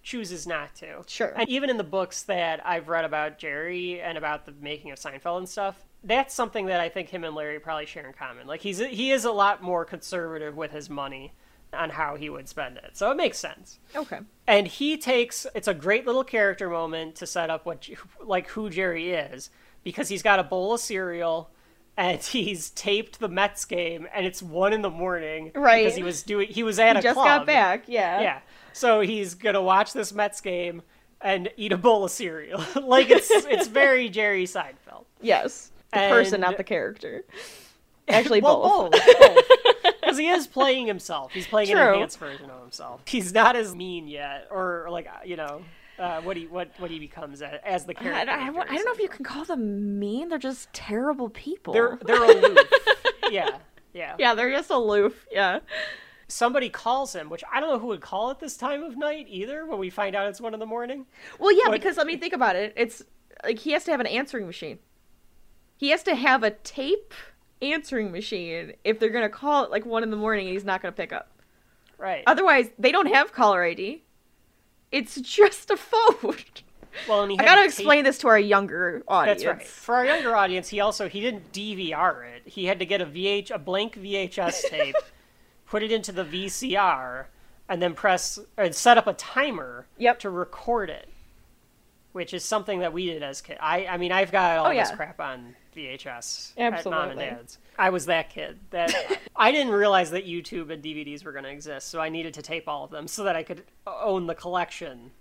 [0.04, 1.04] chooses not to.
[1.08, 1.34] Sure.
[1.36, 5.00] And even in the books that I've read about Jerry and about the making of
[5.00, 8.48] Seinfeld and stuff, that's something that I think him and Larry probably share in common.
[8.48, 11.34] Like he's he is a lot more conservative with his money
[11.74, 12.92] on how he would spend it.
[12.94, 13.80] So it makes sense.
[13.96, 14.20] Okay.
[14.48, 17.88] And he takes it's a great little character moment to set up what
[18.24, 19.50] like who Jerry is
[19.84, 21.52] because he's got a bowl of cereal
[22.00, 25.84] and he's taped the Mets game and it's one in the morning Right.
[25.84, 27.28] because he was doing he was at He a just club.
[27.42, 28.22] got back, yeah.
[28.22, 28.40] Yeah.
[28.74, 30.82] So he's gonna watch this Mets game,
[31.22, 32.64] and eat a bowl of cereal.
[32.82, 35.04] like it's it's very Jerry Seinfeld.
[35.22, 35.72] Yes.
[35.92, 37.26] The person, not the character.
[38.08, 38.92] Actually, well, both.
[38.92, 39.46] both.
[40.02, 41.32] Because he is playing himself.
[41.32, 41.94] He's playing an True.
[41.94, 43.02] enhanced version of himself.
[43.06, 45.64] He's not as mean yet, or like you know,
[46.00, 48.32] uh, what he what what he becomes as, as the character.
[48.32, 50.30] I, of I don't know if you can call them mean.
[50.30, 51.74] They're just terrible people.
[51.74, 52.58] They're they're aloof.
[53.32, 53.58] yeah,
[53.94, 54.16] yeah.
[54.18, 55.28] yeah, they're just aloof.
[55.32, 55.60] Yeah.
[56.28, 59.26] Somebody calls him, which I don't know who would call at this time of night
[59.30, 59.66] either.
[59.66, 61.06] When we find out it's one in the morning.
[61.40, 62.74] Well, yeah, What- because I mean, think about it.
[62.76, 63.04] It's
[63.44, 64.80] like he has to have an answering machine.
[65.78, 67.14] He has to have a tape
[67.62, 70.82] answering machine if they're gonna call it like one in the morning and he's not
[70.82, 71.32] gonna pick up.
[71.98, 72.24] Right.
[72.28, 74.04] Otherwise, they don't have caller ID.
[74.92, 76.36] It's just a phone.
[77.08, 79.44] well, and he I gotta to explain this to our younger audience.
[79.44, 79.68] That's right.
[79.68, 82.42] For our younger audience, he also he didn't DVR it.
[82.46, 84.96] He had to get a VH a blank VHS tape,
[85.68, 87.26] put it into the VCR,
[87.68, 90.20] and then press and set up a timer Yep.
[90.20, 91.08] to record it.
[92.12, 93.60] Which is something that we did as kids.
[93.62, 94.96] I I mean I've got oh, all Oh, this yeah.
[94.96, 97.26] crap on VHS at mom and Absolutely.
[97.26, 97.58] dad's.
[97.78, 98.94] I was that kid that
[99.36, 102.42] I didn't realize that YouTube and DVDs were going to exist, so I needed to
[102.42, 105.12] tape all of them so that I could own the collection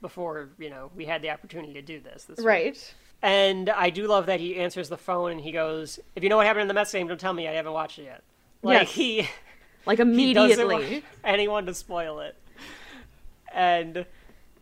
[0.00, 2.24] before you know we had the opportunity to do this.
[2.24, 2.46] this week.
[2.46, 2.94] Right.
[3.24, 6.36] And I do love that he answers the phone and he goes, "If you know
[6.38, 7.46] what happened in the Mets game, don't tell me.
[7.48, 8.22] I haven't watched it yet."
[8.62, 8.92] Like Yes.
[8.92, 9.28] he,
[9.86, 10.74] Like he doesn't immediately.
[10.92, 12.36] want anyone to spoil it,
[13.52, 14.06] and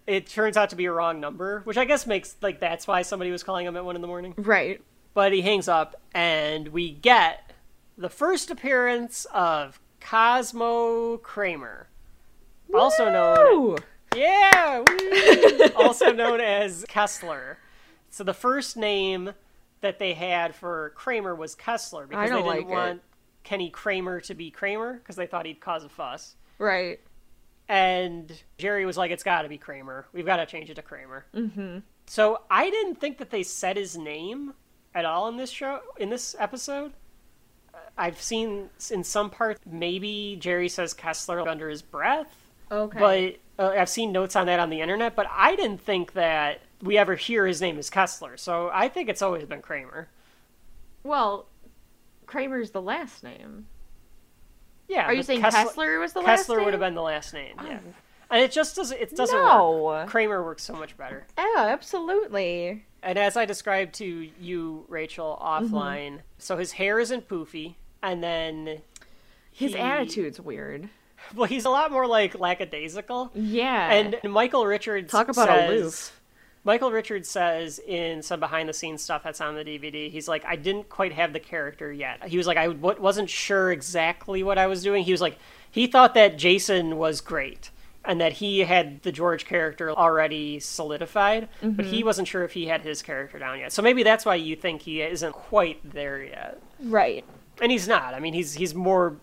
[0.07, 3.03] it turns out to be a wrong number, which I guess makes like that's why
[3.03, 4.35] somebody was calling him at one in the morning.
[4.37, 4.81] Right.
[5.13, 7.53] But he hangs up, and we get
[7.99, 11.89] the first appearance of Cosmo Kramer,
[12.73, 13.79] also known
[14.17, 14.85] yeah,
[15.77, 17.59] also known as Kessler.
[18.11, 19.33] So the first name
[19.81, 22.67] that they had for Kramer was Kessler because they didn't like it.
[22.67, 23.03] want
[23.45, 26.35] Kenny Kramer to be Kramer because they thought he'd cause a fuss.
[26.59, 27.01] Right.
[27.69, 30.07] And Jerry was like, "It's got to be Kramer.
[30.13, 31.79] We've got to change it to Kramer." Mm-hmm.
[32.07, 34.55] So I didn't think that they said his name
[34.95, 36.93] at all in this show in this episode.
[37.99, 42.35] I've seen in some parts maybe Jerry says Kessler under his breath
[42.71, 42.99] Okay.
[43.59, 45.15] but uh, I've seen notes on that on the internet.
[45.17, 49.09] But I didn't think that we ever hear his name is Kessler, so I think
[49.09, 50.09] it's always been Kramer.
[51.05, 51.47] well,
[52.27, 53.67] Kramer's the last name.
[54.89, 55.05] Yeah.
[55.07, 57.55] Are you saying Kessler, was the last Kessler would have been the last name.
[57.65, 57.79] Yeah.
[58.31, 59.01] And it just doesn't.
[59.01, 59.79] It doesn't No.
[59.83, 60.09] work.
[60.09, 61.27] Kramer works so much better.
[61.37, 62.85] Yeah, absolutely.
[63.03, 65.75] And as I described to you, Rachel, Mm-hmm.
[65.75, 68.83] offline, so his hair isn't poofy, and then
[69.53, 70.89] His he- attitude's weird.
[71.35, 73.31] Well, he's a lot more like lackadaisical.
[73.35, 73.93] Yeah.
[73.93, 76.21] And Michael Richards Talk about says, aloof.
[76.65, 80.45] Michael Richards says in some behind the scenes stuff that's on the DVD, he's like,
[80.47, 82.27] I didn't quite have the character yet.
[82.27, 85.05] He was like, I w- wasn't sure exactly what I was doing.
[85.05, 85.39] He was like,
[85.71, 87.71] he thought that Jason was great
[88.05, 91.93] and that he had the George character already solidified, but Mm-hmm.
[91.93, 93.73] he wasn't sure if he had his character down yet.
[93.73, 96.61] So maybe that's why you think he isn't quite there yet.
[96.81, 97.25] right.
[97.63, 98.15] And he's not.
[98.15, 99.17] I mean, he's he's more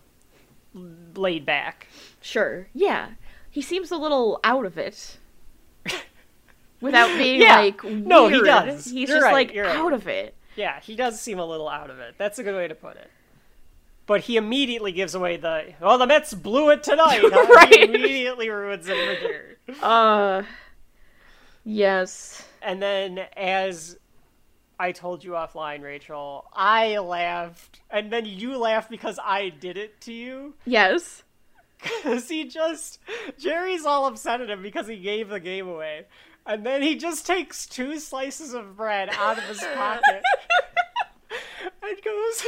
[1.15, 1.87] laid back.
[2.21, 2.67] Sure.
[2.73, 3.09] Yeah.
[3.49, 5.17] He seems a little out of it.
[6.81, 7.57] Without being Yeah.
[7.57, 8.85] like No, he does.
[8.85, 9.75] He's You're just right, like you're right.
[9.75, 10.35] out of it.
[10.55, 12.15] Yeah, he does seem a little out of it.
[12.17, 13.09] That's a good way to put it.
[14.07, 17.21] But he immediately gives away the oh the Mets blew it tonight.
[17.23, 17.73] huh?" Right.
[17.73, 19.55] He immediately ruins it for Jerry.
[19.81, 20.43] Uh
[21.63, 22.45] Yes.
[22.61, 23.97] And then as
[24.79, 29.99] I told you offline, Rachel, I laughed, and then you laughed because I did it
[30.01, 30.53] to you.
[30.65, 31.23] Yes.
[31.81, 32.99] Because he just
[33.37, 36.05] Jerry's all upset at him because he gave the game away.
[36.45, 40.23] And then he just takes two slices of bread out of his pocket
[41.83, 42.45] and goes,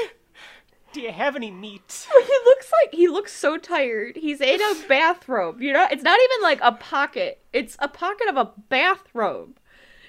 [0.92, 2.08] Do you have any meat?
[2.14, 4.16] He looks like he looks so tired.
[4.16, 5.62] He's in a bathrobe.
[5.62, 7.42] You know, it's not even like a pocket.
[7.54, 9.60] It's a pocket of a bathrobe.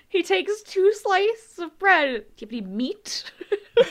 [0.08, 2.24] He takes two slices of bread.
[2.36, 3.30] Do you have any meat?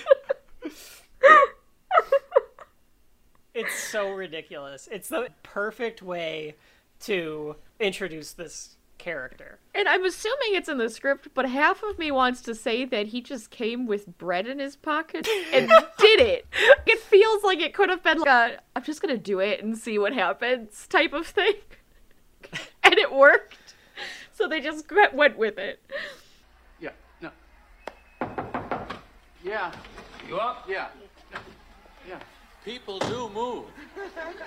[3.59, 4.87] It's so ridiculous.
[4.89, 6.55] It's the perfect way
[7.01, 9.57] to introduce this character.
[9.73, 13.07] and I'm assuming it's in the script, but half of me wants to say that
[13.07, 16.45] he just came with bread in his pocket and did it.
[16.85, 19.77] It feels like it could have been like a I'm just gonna do it and
[19.77, 21.55] see what happens type of thing.
[22.83, 23.57] and it worked.
[24.33, 25.81] So they just went with it.
[26.79, 27.31] Yeah, no.
[29.43, 29.71] Yeah,
[30.27, 30.65] You up?
[30.69, 30.87] yeah.
[32.69, 32.77] Yeah.
[32.77, 33.65] People do move.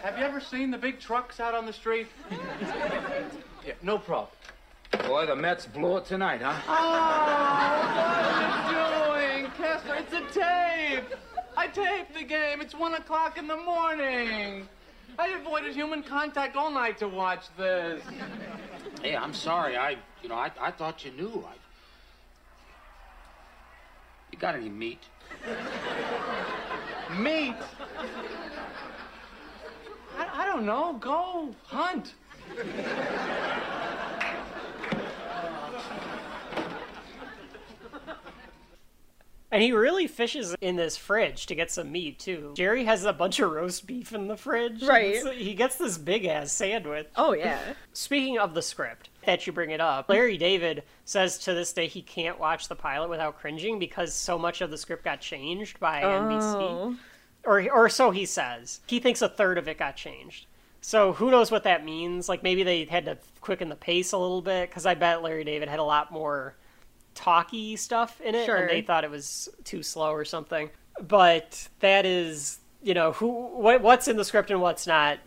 [0.03, 2.07] Have you ever seen the big trucks out on the street?
[3.67, 4.31] yeah, no problem.
[5.07, 6.55] Boy, the Mets blew it tonight, huh?
[6.69, 9.97] Oh, what are you doing, Kessler?
[9.97, 11.19] It's a tape.
[11.57, 12.61] I taped the game.
[12.61, 14.69] It's one o'clock in the morning.
[15.19, 18.03] I avoided human contact all night to watch this.
[19.03, 19.77] Hey, I'm sorry.
[19.77, 21.45] I, you know, I, I thought you knew.
[21.47, 21.55] I...
[24.31, 25.01] You got any meat?
[27.19, 27.55] Meat?
[30.19, 30.97] I, I don't know.
[31.01, 32.15] Go hunt.
[39.51, 42.55] And he really fishes in this fridge to get some meat too.
[42.57, 44.83] Jerry has a bunch of roast beef in the fridge.
[44.83, 45.23] Right.
[45.35, 47.09] He gets this big ass sandwich.
[47.17, 47.59] Oh yeah.
[47.93, 51.87] Speaking of the script, that you bring it up, Larry David says to this day
[51.87, 55.79] he can't watch the pilot without cringing because so much of the script got changed
[55.81, 56.43] by NBC.
[56.43, 56.97] Oh.
[57.45, 58.81] Or, or so he says.
[58.87, 60.47] He thinks a third of it got changed.
[60.81, 62.29] So who knows what that means?
[62.29, 65.45] Like maybe they had to quicken the pace a little bit because I bet Larry
[65.45, 66.57] David had a lot more
[67.15, 68.57] talky stuff in it, Sure.
[68.57, 70.71] and they thought it was too slow or something.
[71.01, 75.19] But that is, you know, who what, what's in the script and what's not.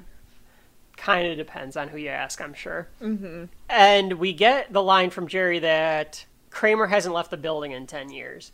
[0.97, 2.87] Kind of depends on who you ask, I'm sure.
[3.01, 3.45] Mm-hmm.
[3.69, 8.11] And we get the line from Jerry that Kramer hasn't left the building in ten
[8.11, 8.51] years,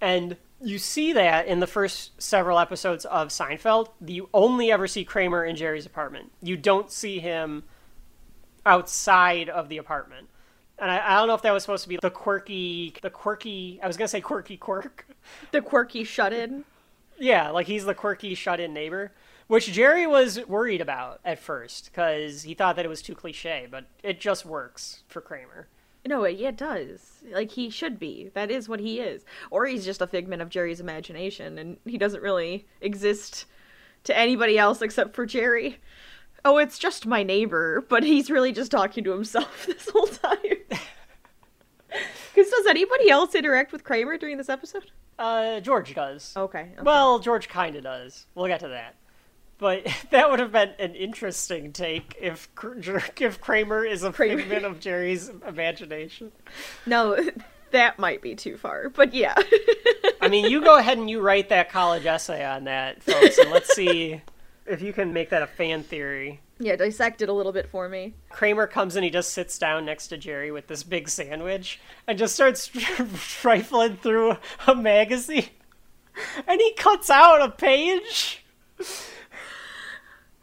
[0.00, 3.88] and you see that in the first several episodes of Seinfeld.
[4.04, 6.30] You only ever see Kramer in Jerry's apartment.
[6.40, 7.64] You don't see him
[8.64, 10.28] outside of the apartment.
[10.78, 13.80] And I, I don't know if that was supposed to be the quirky, the quirky.
[13.82, 15.06] I was gonna say quirky quirk.
[15.50, 16.64] The quirky shut in.
[17.18, 19.12] Yeah, like he's the quirky shut-in neighbor,
[19.52, 23.68] which Jerry was worried about at first because he thought that it was too cliche,
[23.70, 25.68] but it just works for Kramer.
[26.06, 27.18] No, yeah, it does.
[27.30, 28.30] Like he should be.
[28.32, 29.26] That is what he is.
[29.50, 33.44] Or he's just a figment of Jerry's imagination, and he doesn't really exist
[34.04, 35.80] to anybody else except for Jerry.
[36.46, 40.38] Oh, it's just my neighbor, but he's really just talking to himself this whole time.
[42.34, 44.90] Because does anybody else interact with Kramer during this episode?
[45.18, 46.32] Uh, George does.
[46.34, 46.60] Okay.
[46.60, 46.82] okay.
[46.82, 48.24] Well, George kind of does.
[48.34, 48.94] We'll get to that.
[49.62, 52.48] But that would have been an interesting take if
[53.20, 54.38] if Kramer is a Kramer.
[54.38, 56.32] figment of Jerry's imagination.
[56.84, 57.16] no,
[57.70, 58.88] that might be too far.
[58.88, 59.36] But yeah.
[60.20, 63.52] I mean, you go ahead and you write that college essay on that, folks, and
[63.52, 64.20] let's see
[64.66, 66.40] if you can make that a fan theory.
[66.58, 68.14] yeah, dissect it a little bit for me.
[68.30, 72.18] Kramer comes and he just sits down next to Jerry with this big sandwich and
[72.18, 72.68] just starts
[73.44, 75.50] rifling through a magazine.
[76.48, 78.44] And he cuts out a page.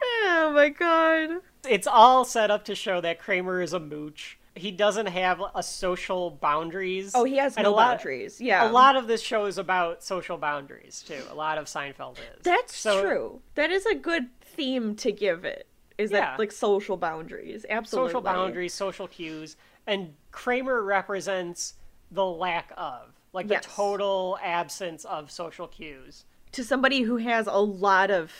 [0.02, 1.40] Oh my god.
[1.68, 4.38] It's all set up to show that Kramer is a mooch.
[4.56, 7.12] He doesn't have a social boundaries.
[7.14, 8.40] Oh, he has And no a lot, boundaries.
[8.40, 8.68] Yeah.
[8.68, 11.22] A lot of this show is about social boundaries too.
[11.30, 12.42] A lot of Seinfeld is.
[12.42, 13.42] That's So- true.
[13.54, 15.66] That is a good theme to give it.
[15.98, 16.20] Is Yeah.
[16.20, 17.64] that like social boundaries?
[17.68, 18.08] Absolutely.
[18.08, 21.74] social boundaries, social cues, and Kramer represents
[22.10, 23.66] the lack of, like the Yes.
[23.68, 26.24] total absence of social cues.
[26.52, 28.32] To somebody who has a lot of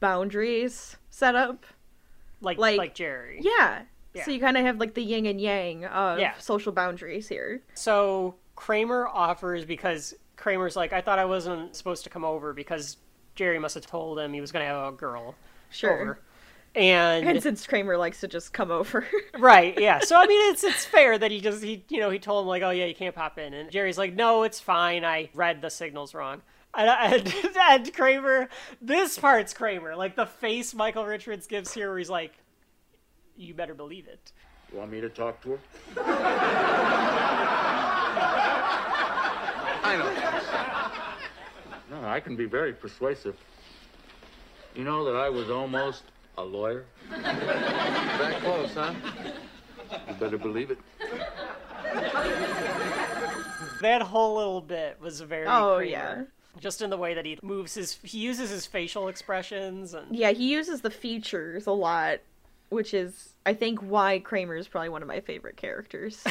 [0.00, 1.64] boundaries set up.
[2.40, 3.40] Like Like- like, Jerry.
[3.42, 3.82] Yeah.
[4.14, 4.24] Yeah.
[4.24, 6.34] So you kind of have like the yin and yang of Yeah.
[6.38, 7.62] social boundaries here.
[7.74, 12.96] So Kramer offers because Kramer's like, I thought I wasn't supposed to come over because
[13.34, 15.34] Jerry must have told him he was going to have a girl
[15.70, 15.92] Sure.
[16.00, 16.18] over.
[16.74, 19.06] And, And since Kramer likes to just come over.
[19.38, 19.98] right, yeah.
[20.00, 22.48] So I mean, it's it's fair that he just he you know he told him
[22.48, 25.02] like, oh yeah, you can't pop in, and Jerry's like, no, it's fine.
[25.02, 26.42] I read the signals wrong.
[26.76, 26.88] And,
[27.26, 28.48] and, and Kramer,
[28.80, 32.32] this part's Kramer, like the face Michael Richards gives here, where he's like,
[33.36, 34.32] you better believe it.
[34.72, 35.58] You want me to talk to her?
[39.82, 39.96] I
[41.90, 42.00] know.
[42.00, 43.36] No, I can be very persuasive.
[44.74, 46.02] You know that I was almost
[46.36, 46.84] a lawyer?
[47.10, 48.92] That close, huh?
[50.08, 50.78] You better believe it.
[53.82, 55.90] That whole little bit was very Oh, Kramer.
[55.90, 56.22] yeah.
[56.60, 60.30] Just in the way that he moves his, he uses his facial expressions, and yeah,
[60.30, 62.20] he uses the features a lot,
[62.70, 66.22] which is I think why Kramer is probably one of my favorite characters.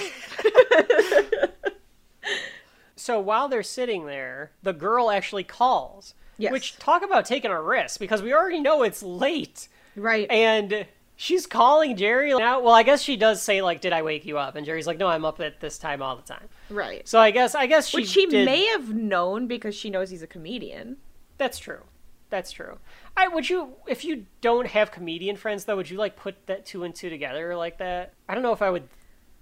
[2.96, 6.14] so while they're sitting there, the girl actually calls.
[6.38, 6.52] Yes.
[6.52, 10.30] Which talk about taking a risk because we already know it's late, right.
[10.30, 10.86] and
[11.16, 12.62] she's calling Jerry now.
[12.62, 14.98] Well, I guess she does say like, "Did I wake you up?" And Jerry's like,
[14.98, 17.08] "No, I'm up at this time all the time." right.
[17.08, 20.10] So I guess I guess she Which she did- may have known because she knows
[20.10, 20.98] he's a comedian.
[21.38, 21.82] That's true.
[22.30, 22.80] That's true.
[23.16, 26.66] I would you if you don't have comedian friends though, would you like put that
[26.66, 28.14] two and two together like that?
[28.28, 28.88] I don't know if I would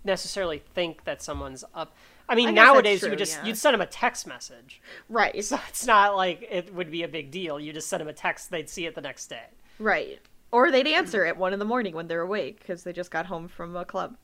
[0.04, 1.96] necessarily think that someone's up.
[2.28, 3.46] I mean, I nowadays you true, would just yeah.
[3.46, 5.44] you'd send them a text message, Right.
[5.44, 7.60] so it's not like it would be a big deal.
[7.60, 9.44] You just send them a text; they'd see it the next day.
[9.80, 10.20] Right.
[10.54, 13.26] Or they'd answer at one in the morning when they're awake because they just got
[13.26, 14.16] home from a club.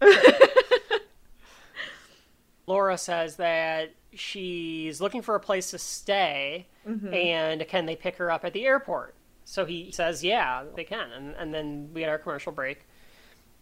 [2.66, 7.12] Laura says that she's looking for a place to stay, Mm-hmm.
[7.12, 9.14] and can they pick her up at the airport?
[9.44, 11.10] So he says, yeah, they can.
[11.12, 12.86] And, and then we get our commercial break.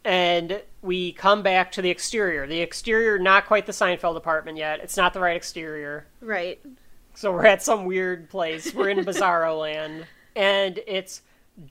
[0.05, 2.47] And we come back to the exterior.
[2.47, 4.81] The exterior, not quite the Seinfeld apartment yet.
[4.81, 6.07] It's not the right exterior.
[6.21, 6.61] Right.
[7.15, 8.73] So we're at some weird place.
[8.75, 10.07] We're in Bizarro land.
[10.37, 11.23] And it's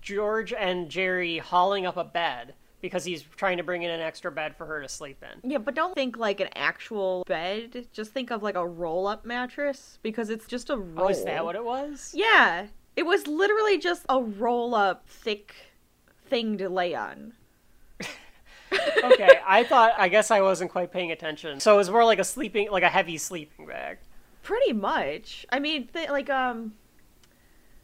[0.02, 4.32] George and Jerry hauling up a bed because he's trying to bring in an extra
[4.32, 5.50] bed for her to sleep in.
[5.50, 7.88] Yeah, but don't think like an actual bed.
[7.92, 11.06] Just think of like a roll up mattress because it's just a roll.
[11.06, 12.12] Oh, is that what it was?
[12.16, 12.68] Yeah.
[12.96, 15.54] It was literally just a roll up thick
[16.26, 17.34] thing to lay on.
[19.04, 21.60] okay, I thought, I guess I wasn't quite paying attention.
[21.60, 24.00] So it was more like a sleeping, like a heavy sleeping bag.
[24.44, 25.46] Pretty much.
[25.52, 26.74] I mean, th- like um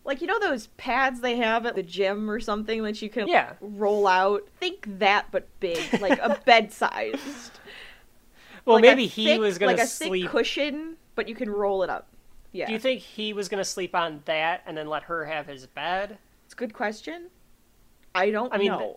[0.05, 3.27] like you know those pads they have at the gym or something that you can
[3.27, 3.53] Yeah.
[3.61, 4.47] roll out.
[4.59, 7.59] Think that but big, like a bed sized.
[8.65, 10.29] Well, like maybe he thick- was going like to sleep.
[10.29, 12.07] cushion, but you can roll it up.
[12.51, 15.25] Yeah, Do you think he was going to sleep on that and then let her
[15.25, 16.17] have his bed?
[16.45, 17.29] it's a good question.
[18.15, 18.95] I don't I mean, know.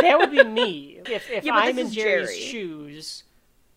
[0.00, 1.00] That would be me.
[1.06, 2.40] If, if Yeah, I'm in Jerry's Jerry.
[2.40, 3.24] shoes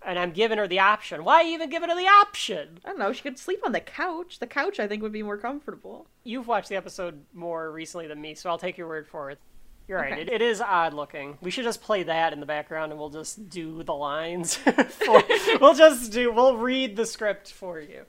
[0.05, 2.79] and I'm giving her the option, why even give her the option?
[2.85, 3.11] I don't know.
[3.13, 4.39] She could sleep on the couch.
[4.39, 6.07] The couch, I think, would be more comfortable.
[6.23, 9.39] You've watched the episode more recently than me, so I'll take your word for it.
[9.87, 10.13] You're right.
[10.13, 10.21] Okay.
[10.23, 11.37] It, it is odd looking.
[11.41, 14.55] We should just play that in the background, and we'll just do the lines.
[14.55, 15.23] for,
[15.61, 16.31] we'll just do.
[16.31, 18.03] We'll read the script for you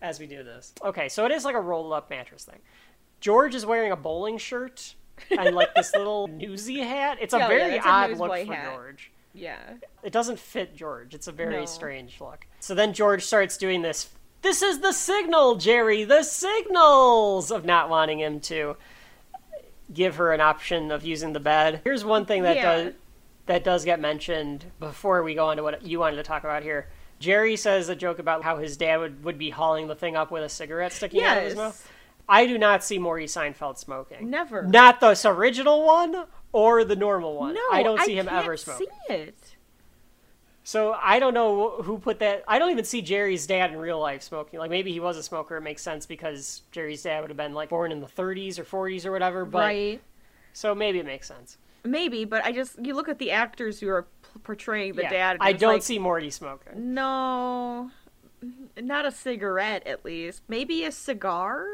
[0.00, 0.72] as we do this.
[0.84, 2.58] Okay, so it is like a rolled up mattress thing.
[3.20, 4.96] George is wearing a bowling shirt
[5.30, 7.18] and like this little newsy hat.
[7.20, 8.74] It's a Yeah, yeah, very that's a odd look for hat.
[8.74, 9.11] George.
[9.34, 9.58] Yeah.
[10.02, 11.14] It doesn't fit George.
[11.14, 11.66] It's a very No.
[11.66, 12.46] strange look.
[12.60, 14.10] So then George starts doing this.
[14.42, 16.04] This is the signal, Jerry.
[16.04, 18.76] The signals of not wanting him to
[19.92, 21.80] give her an option of using the bed.
[21.84, 22.62] Here's one thing that Yeah.
[22.84, 22.94] does
[23.46, 26.62] that does get mentioned before we go on to what you wanted to talk about
[26.62, 26.88] here.
[27.18, 30.30] Jerry says a joke about how his dad would, would be hauling the thing up
[30.30, 31.90] with a cigarette sticking out of his mouth.
[32.28, 34.30] I do not see Morty Seinfeld smoking.
[34.30, 34.62] Never.
[34.62, 37.54] Not the original one or the normal one.
[37.54, 38.86] No, I don't see him can't ever smoking.
[39.08, 39.36] See it.
[40.64, 42.44] So I don't know who put that.
[42.46, 44.60] I don't even see Jerry's dad in real life smoking.
[44.60, 45.56] Like maybe he was a smoker.
[45.56, 48.64] It makes sense because Jerry's dad would have been like born in the 30s or
[48.64, 49.44] 40s or whatever.
[49.44, 50.00] But right.
[50.52, 51.58] so maybe it makes sense.
[51.84, 55.10] Maybe, but I just you look at the actors who are p- portraying the Yeah.
[55.10, 55.36] dad.
[55.40, 56.94] I don't like, see Morty smoking.
[56.94, 57.90] No,
[58.80, 59.84] not a cigarette.
[59.84, 61.66] At least maybe a cigar.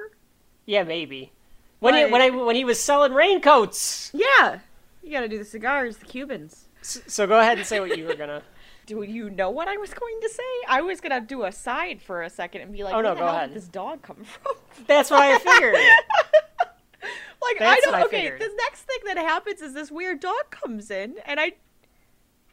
[0.65, 1.33] Yeah, maybe.
[1.81, 4.11] When he, when I when he was selling raincoats.
[4.15, 4.61] Yeah,
[5.09, 6.67] you got to do the cigars, the Cubans.
[6.81, 8.43] S- So go ahead and say what you were gonna.
[8.87, 10.43] Do you know what I was going to say?
[10.67, 13.27] I was gonna do a side for a second and be like, Oh, no, go
[13.27, 13.51] ahead.
[13.51, 14.55] did this dog come from?"
[14.87, 15.75] That's what I figured.
[17.43, 17.95] like That's I don't.
[17.95, 18.41] I okay, figured.
[18.41, 21.53] the next thing that happens is this weird dog comes in, and I,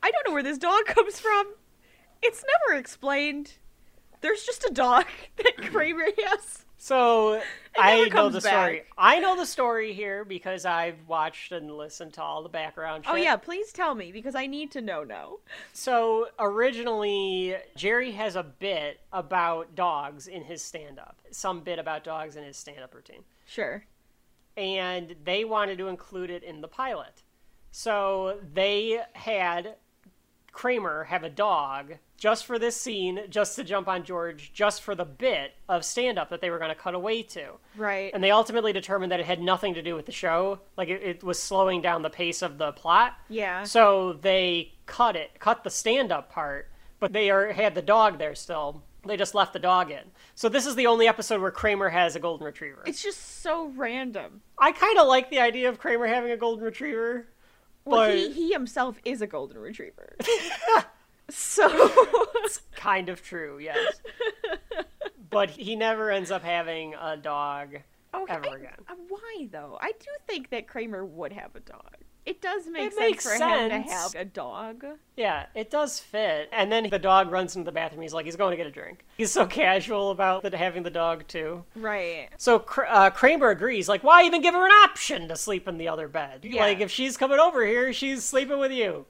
[0.04, 1.54] I don't know where this dog comes from.
[2.22, 3.54] It's never explained.
[4.22, 5.06] There's just a dog
[5.38, 6.65] that Kramer has.
[6.78, 7.42] So
[7.78, 8.84] I know the story.
[8.98, 13.06] I know the story here because I've watched and listened to all the background.
[13.08, 15.38] Oh yeah, please tell me because I need to know now.
[15.74, 21.18] So originally, Jerry has a bit about dogs in his stand up.
[21.32, 23.24] Some bit about dogs in his stand up routine.
[23.48, 23.86] Sure.
[24.58, 27.24] And they wanted to include it in the pilot.
[27.72, 29.76] So they had
[30.56, 34.96] Kramer have a dog just for this scene, just to jump on George, just for
[34.96, 37.50] the bit of stand up that they were going to cut away to.
[37.76, 38.10] Right.
[38.14, 40.62] And they ultimately determined that it had nothing to do with the show.
[40.78, 43.16] Like it, it was slowing down the pace of the plot.
[43.28, 43.64] yeah.
[43.66, 48.18] So they cut it, cut the stand up part, but they are, had the dog
[48.18, 48.82] there still.
[49.06, 50.04] They just left the dog in.
[50.36, 52.82] So this is the only episode where Kramer has a golden retriever.
[52.86, 54.42] It's just so random.
[54.58, 57.28] I kind of like the idea of Kramer having a golden retriever.
[57.86, 60.16] Well, But- he, he himself is a golden retriever.
[61.30, 61.68] so
[62.44, 64.02] it's Kind of true, yes.
[65.30, 67.78] but he never ends up having a dog
[68.14, 68.74] okay, ever again.
[68.88, 69.78] uh, why though?
[69.82, 71.96] I do think that Kramer would have a dog.
[72.26, 74.84] It does make It sense makes for him to have a dog.
[75.16, 76.50] Yeah, it does fit.
[76.52, 78.02] And then the dog runs into the bathroom.
[78.02, 79.06] He's like, he's going to get a drink.
[79.16, 81.64] He's so casual about the, having the dog, too.
[81.76, 82.30] Right.
[82.38, 85.88] So uh, Kramer agrees, like, why even give her an option to sleep in the
[85.88, 86.40] other bed?
[86.44, 86.64] Yeah.
[86.64, 89.06] Like, if she's coming over here, she's sleeping with you.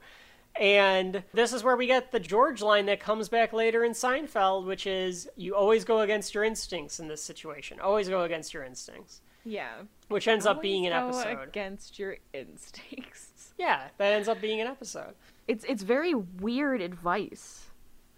[0.60, 4.66] And this is where we get the George line that comes back later in Seinfeld,
[4.66, 7.80] which is, you always go against your instincts in this situation.
[7.80, 9.20] Always go against your instincts.
[9.44, 9.82] Yeah.
[10.08, 11.48] Which ends up being an go episode.
[11.48, 13.52] against your instincts.
[13.58, 15.14] Yeah, that ends up being an episode.
[15.48, 17.70] It's it's very weird advice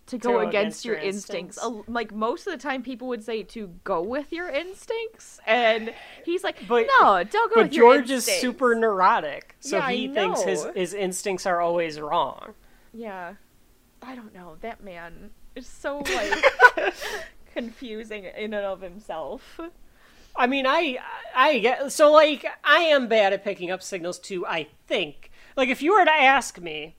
[0.08, 1.56] to go against, against your your instincts.
[1.58, 1.88] instincts.
[1.88, 5.92] Like most of the time, people would say to go with your instincts, and
[6.24, 9.90] he's like, But- "No, don't go But with your George is super neurotic, so Yeah,
[9.90, 12.54] he thinks his, his instincts are always wrong.
[12.92, 13.34] Yeah,
[14.02, 14.56] I don't know.
[14.60, 16.94] That man is so like
[17.52, 19.60] confusing in and of himself.
[20.36, 20.98] I mean, I
[21.34, 24.46] I get so like I am bad at picking up signals too.
[24.46, 26.94] I think like if you were to ask me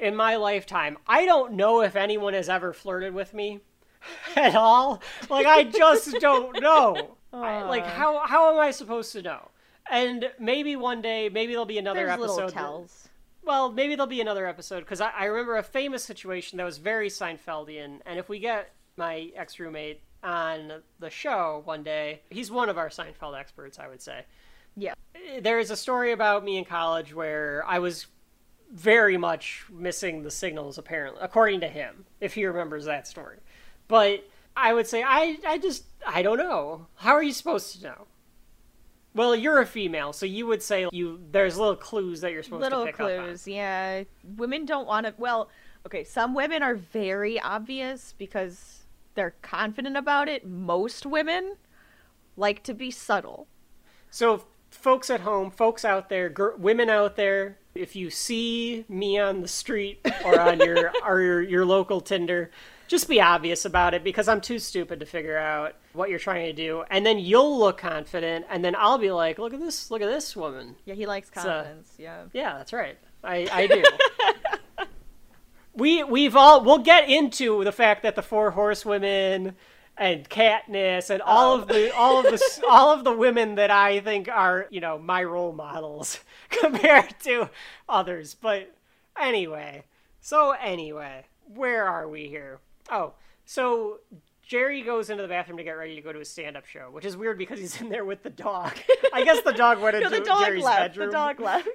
[0.00, 3.60] in my lifetime, I don't know if anyone has ever flirted with me
[4.36, 5.02] at all.
[5.28, 7.16] Like I just don't know.
[7.32, 9.50] I- like how how am I supposed to know?
[9.90, 12.52] And maybe one day, maybe there'll be another There's episode.
[12.52, 13.08] tells.
[13.42, 16.76] well, maybe there'll be another episode because I, I remember a famous situation that was
[16.78, 18.00] very Seinfeldian.
[18.04, 22.76] And if we get my ex roommate on the show one day, he's one of
[22.76, 24.24] our Seinfeld experts, I would say.
[24.76, 24.92] Yeah.
[25.40, 28.06] There is a story about me in college where I was
[28.72, 33.38] very much missing the signals, apparently, according to him, if he remembers that story.
[33.86, 36.86] But I would say, I, I just, I don't know.
[36.96, 38.06] How are you supposed to know?
[39.14, 42.62] Well, you're a female, so you would say you there's little clues that you're supposed
[42.62, 43.24] Little to pick up on.
[43.24, 44.04] clues, yeah.
[44.36, 45.14] Women don't want to.
[45.16, 45.48] Well,
[45.86, 50.46] okay, some women are very obvious because they're confident about it.
[50.46, 51.56] Most women
[52.36, 53.48] like to be subtle.
[54.10, 59.18] So, folks at home, folks out there, gr- women out there, if you see me
[59.18, 62.50] on the street or on your or your, your local Tinder,
[62.88, 66.46] just be obvious about it because I'm too stupid to figure out what you're trying
[66.46, 69.90] to do, and then you'll look confident, and then I'll be like, "Look at this!
[69.90, 71.94] Look at this woman." Yeah, he likes confidence.
[71.98, 72.24] yeah.
[72.32, 72.98] Yeah, that's right.
[73.22, 73.84] I, I do.
[75.74, 79.54] we we've all we'll get into the fact that the four horsewomen
[79.98, 81.26] and Katniss and oh.
[81.26, 84.80] all of the all of the all of the women that I think are you
[84.80, 86.20] know my role models
[86.50, 87.50] compared to
[87.88, 88.34] others.
[88.34, 88.74] But
[89.20, 89.84] anyway,
[90.20, 92.60] so anyway, where are we here?
[92.90, 94.00] Oh, so
[94.42, 97.04] Jerry goes into the bathroom to get ready to go to his stand-up show, which
[97.04, 98.72] is weird because he's in there with the dog.
[99.12, 100.80] I guess the dog went No, into the dog Jerry's left.
[100.80, 101.08] bedroom.
[101.08, 101.68] The dog left.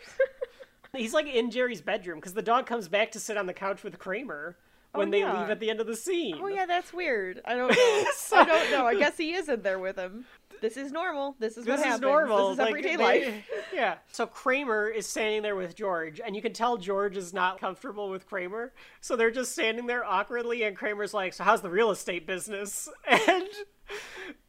[0.95, 3.83] He's like in Jerry's bedroom because the dog comes back to sit on the couch
[3.83, 4.57] with Kramer
[4.93, 5.39] when Oh, they yeah.
[5.41, 6.37] leave at the end of the scene.
[6.41, 7.41] oh yeah, that's weird.
[7.45, 8.05] I don't know.
[8.15, 8.85] So- I don't know.
[8.85, 10.25] I guess he is in there with him.
[10.61, 11.35] This is normal.
[11.39, 12.01] This is This what is happens.
[12.03, 12.49] normal.
[12.49, 13.49] This is like, everyday they- life.
[13.73, 13.95] Yeah.
[14.11, 18.07] So Kramer is standing there with George, and you can tell George is not comfortable
[18.09, 18.71] with Kramer.
[19.01, 22.87] So they're just standing there awkwardly, and Kramer's like, "So how's the real estate business?"
[23.07, 23.47] And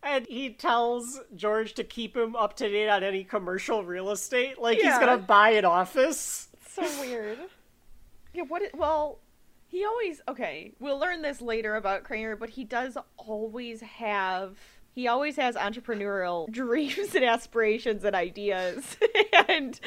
[0.02, 4.58] and he tells George to keep him up to date on any commercial real estate,
[4.60, 6.48] like he's gonna buy an office.
[6.68, 7.38] so weird.
[8.34, 8.62] Yeah, what?
[8.62, 9.18] It, well,
[9.74, 10.72] he always okay.
[10.78, 14.56] We'll learn this later about Kramer, but he does always have.
[14.92, 18.96] He always has entrepreneurial dreams and aspirations and ideas
[19.48, 19.80] and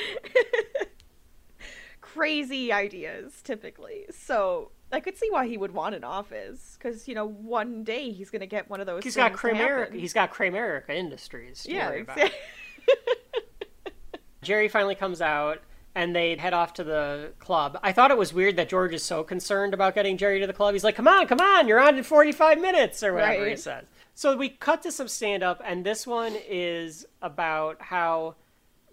[2.01, 4.07] crazy ideas typically.
[4.11, 8.11] So I could see why he would want an office because you know one day
[8.11, 9.05] he's gonna get one of those.
[9.05, 9.93] He's got Kramerica.
[9.93, 11.63] He's got Kramerica Industries.
[11.63, 12.17] To yeah, worry about.
[12.17, 12.37] exactly.
[14.41, 15.61] Jerry finally comes out
[15.97, 17.77] and they head off to the club.
[17.83, 20.53] I thought it was weird that George is so concerned about getting Jerry to the
[20.53, 20.73] club.
[20.73, 23.59] He's like, "Come on, come on, you're on in 45 minutes or whatever he Right.
[23.59, 28.35] says." So we cut to some stand up and this one is about how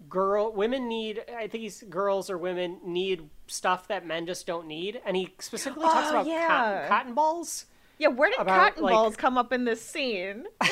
[0.08, 4.66] girl women need I think he's girls or women need stuff that men just don't
[4.66, 6.46] need and he specifically talks Oh, about yeah.
[6.48, 7.66] cotton, cotton balls.
[7.98, 10.46] Yeah, where did About, cotton like- balls come up in this scene?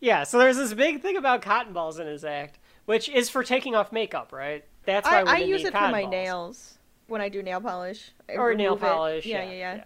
[0.00, 3.42] Yeah, so there's this big thing about cotton balls in his act, which is for
[3.42, 4.64] taking off makeup, right?
[4.84, 6.10] That's why I, I use it for my balls.
[6.10, 8.86] nails when I do nail polish I or nail remove it.
[8.86, 9.26] polish.
[9.26, 9.84] Yeah, yeah, yeah,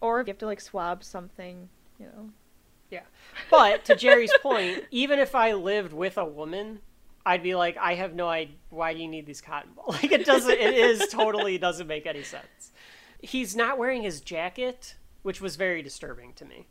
[0.00, 1.68] Or if you have to like swab something,
[1.98, 2.30] you know.
[2.90, 3.02] Yeah.
[3.50, 6.80] But to Jerry's point, even if I lived with a woman,
[7.24, 8.56] I'd be like, I have no idea.
[8.70, 9.96] Why do you need these cotton balls?
[10.02, 12.72] Like, it doesn't, it is totally doesn't make any sense.
[13.22, 16.66] He's not wearing his jacket, which was very disturbing to me.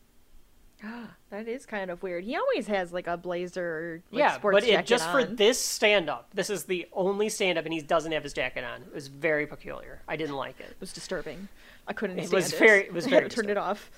[1.29, 2.23] That is kind of weird.
[2.23, 6.09] He always has like a blazer like, yeah, sports but it, just for this stand
[6.09, 8.81] up, this is the only stand up, and he doesn't have his jacket on.
[8.81, 10.01] It was very peculiar.
[10.07, 10.71] I didn't like it.
[10.71, 11.47] It was disturbing.
[11.87, 12.57] I couldn't It stand was it.
[12.59, 13.91] very- it was I very had to turn it off.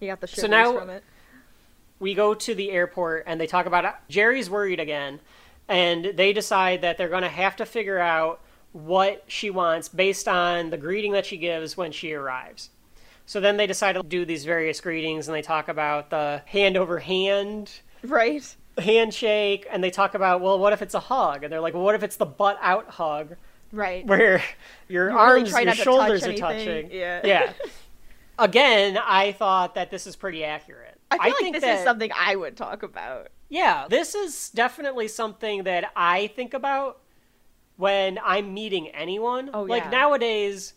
[0.00, 1.04] He got the shivers now- from it.
[2.00, 3.92] we go to the airport and they talk about it.
[4.08, 5.20] Jerry's worried again,
[5.68, 8.40] and they decide that they're going to have to figure out
[8.72, 12.70] what she wants based on the greeting that she gives when she arrives.
[13.26, 16.76] So then they decide to do these various greetings and they talk about the hand
[16.76, 17.70] over hand
[18.02, 18.56] Right.
[18.78, 21.82] handshake and they talk about well what if it's a hug and they're like well
[21.84, 23.36] what if it's the butt out hug
[23.70, 24.04] Right.
[24.06, 24.42] where
[24.88, 27.20] your You arms try your shoulders touch are touching Yeah.
[27.24, 27.52] yeah
[28.38, 31.84] again i thought that this is pretty accurate I feel like think this that- is
[31.84, 33.28] something I would talk about.
[33.50, 37.00] yeah, this is definitely something that I think about
[37.76, 39.50] when I'm meeting anyone.
[39.52, 39.90] Oh, like yeah.
[39.90, 40.72] nowadays,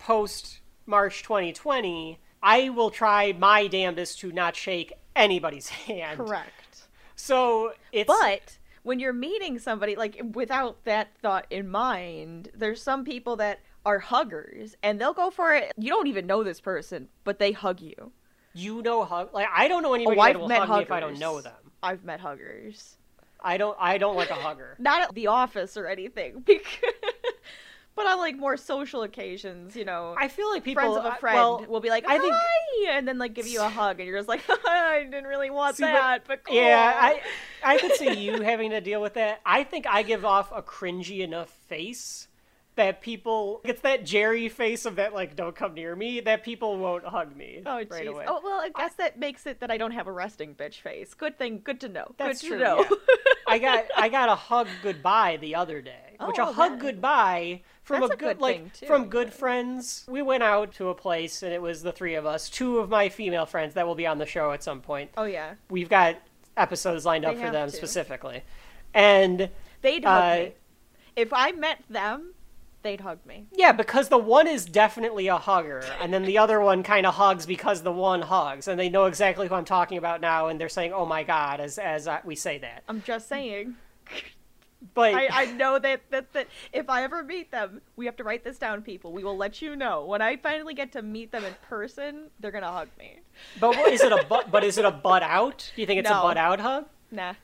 [0.00, 0.58] post
[0.90, 6.18] March 2020, I will try my damnedest to not shake anybody's hand.
[6.18, 6.82] Correct.
[7.16, 13.04] So it's But when you're meeting somebody, like without that thought in mind, there's some
[13.04, 15.72] people that are huggers and they'll go for it.
[15.78, 18.12] You don't even know this person, but they hug you.
[18.52, 20.78] You know hug like I don't know Oh, anybody I've that will met hug huggers.
[20.80, 21.52] me if I don't know them.
[21.82, 22.96] I've met huggers.
[23.42, 24.76] I don't I don't like a hugger.
[24.80, 26.44] Not at the office or anything,
[27.96, 30.14] but on like more social occasions, you know.
[30.18, 32.34] I feel like people friends of a I- friend well, will be like, I think-
[32.36, 35.50] "Hi," and then like give you a hug, and you're just like, "I didn't really
[35.50, 37.20] want See, that, but, cool." Yeah, I
[37.62, 39.40] I could see you having to deal with that.
[39.44, 42.26] I think I give off a cringy enough face
[42.76, 46.78] that people it's that Jerry face of that like don't come near me that people
[46.78, 48.08] won't hug me Oh right jeez.
[48.08, 48.24] away.
[48.26, 51.12] Oh well, I guess that makes it that I don't have a resting bitch face.
[51.12, 51.60] Good thing.
[51.62, 52.14] Good to know.
[52.16, 52.58] That's good true.
[52.60, 52.78] Know.
[52.88, 52.96] yeah.
[53.48, 56.78] I got I got a hug goodbye the other day, which a Oh, hug that-
[56.80, 58.86] goodbye from a a good, good like too.
[58.86, 60.04] from good friends.
[60.08, 62.48] We went out to a place and it was the three of us.
[62.50, 65.10] Two of my female friends that will be on the show at some point.
[65.16, 66.16] oh yeah, We've got
[66.56, 67.76] episodes lined up They for them to.
[67.76, 68.42] specifically,
[68.94, 69.50] and
[69.82, 70.52] they'd hug Uh, me.
[71.16, 72.34] If I met them,
[72.82, 73.46] they'd hug me.
[73.52, 77.14] Yeah, because the one is definitely a hugger, and then the other one kind of
[77.14, 80.60] hugs because the one hugs, and they know exactly who I'm talking about now, and
[80.60, 82.84] they're saying "Oh my god" as as I, we say that.
[82.88, 83.76] I'm just saying.
[84.94, 88.24] But I, I know that, that that if I ever meet them, we have to
[88.24, 89.12] write this down, people.
[89.12, 92.30] We will let you know when I finally get to meet them in person.
[92.40, 93.18] They're gonna hug me.
[93.60, 94.50] but what, is it a butt?
[94.50, 95.70] But is it a butt out?
[95.74, 96.20] Do you think it's No.
[96.20, 96.86] a butt out hug?
[97.10, 97.34] Nah.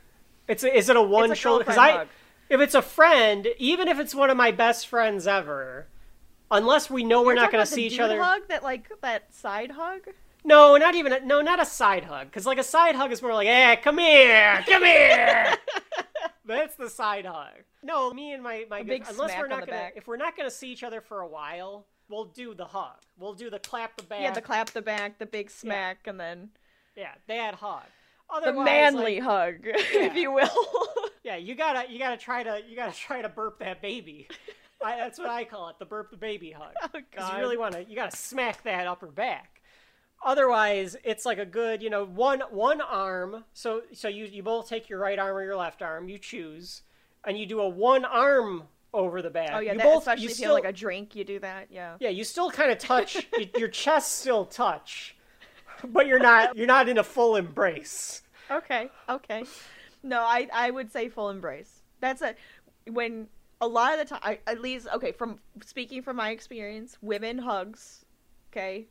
[0.49, 1.65] It's a, is it a one It's a shoulder?
[1.65, 2.09] Because I, hug.
[2.49, 5.89] if it's a friend, even if it's one of my best friends ever,
[6.51, 8.23] unless we know we're You're not talking going to see each other.
[8.23, 10.03] Hug that like that side hug.
[10.45, 12.29] No, not even a, no, not a side hug.
[12.29, 15.55] Because like a side hug is more like, "Hey, come here, come here."
[16.47, 17.53] That's the side hug.
[17.83, 19.93] No, me and my my good- big unless smack we're not the gonna back.
[19.97, 22.97] if we're not gonna see each other for a while, we'll do the hug.
[23.19, 24.21] We'll do the clap the back.
[24.23, 26.51] Yeah, the clap the back, the big smack, and then
[26.97, 27.83] Yeah, that hug.
[28.29, 30.49] Otherwise, the manly like, hug, if you will.
[31.23, 34.29] yeah, you gotta you gotta try to you gotta try to burp that baby.
[34.85, 36.73] I, that's what I call it, the burp the baby hug.
[36.95, 37.33] Oh, God.
[37.35, 39.63] you really want to you gotta smack that upper back.
[40.25, 43.45] Otherwise, it's like a good you know one one arm.
[43.53, 46.83] So so you you both take your right arm or your left arm, you choose,
[47.25, 49.51] and you do a one arm over the back.
[49.53, 51.25] oh yeah, you that, both, especially you if still, you have like a drink, you
[51.25, 51.69] do that.
[51.71, 51.97] Yeah.
[52.01, 55.17] yeah, you still kind of touch your chest still touch,
[55.85, 58.23] but you're not you're not in a full embrace.
[58.51, 58.91] Okay.
[59.09, 59.45] Okay.
[60.03, 61.83] No, I I would say full embrace.
[62.01, 62.35] That's a
[62.91, 63.29] when
[63.61, 65.13] a lot of the time, I, at least okay.
[65.13, 68.05] From speaking from my experience, women hugs.
[68.53, 68.87] Okay,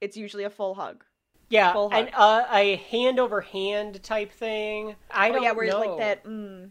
[0.00, 1.04] it's usually a full hug.
[1.48, 2.06] Yeah, Full hug.
[2.06, 4.94] and uh, a hand over hand type thing.
[5.10, 5.80] I oh don't yeah, where it's know.
[5.80, 6.24] like that.
[6.24, 6.70] Mm,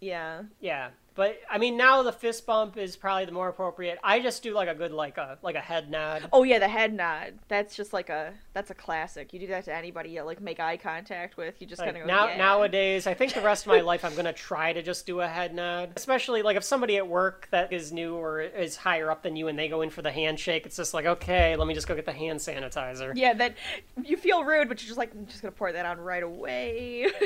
[0.00, 0.42] yeah.
[0.60, 3.98] Yeah, but I mean now the fist bump is probably the more appropriate.
[4.02, 6.28] I just do like a good like a like a head nod.
[6.32, 7.34] Oh yeah, the head nod.
[7.48, 9.32] That's just like a that's a classic.
[9.32, 11.60] You do that to anybody you like make eye contact with.
[11.60, 12.36] You just Like, kind of now yeah.
[12.36, 15.28] nowadays, I think the rest of my life I'm gonna try to just do a
[15.28, 15.92] head nod.
[15.96, 19.48] Especially like if somebody at work that is new or is higher up than you
[19.48, 21.94] and they go in for the handshake, it's just like okay, let me just go
[21.94, 23.12] get the hand sanitizer.
[23.14, 23.56] Yeah, that
[24.02, 27.06] you feel rude, but you're just like I'm just gonna pour that on right away.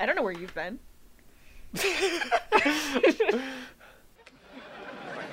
[0.00, 0.78] I don't know where you've been.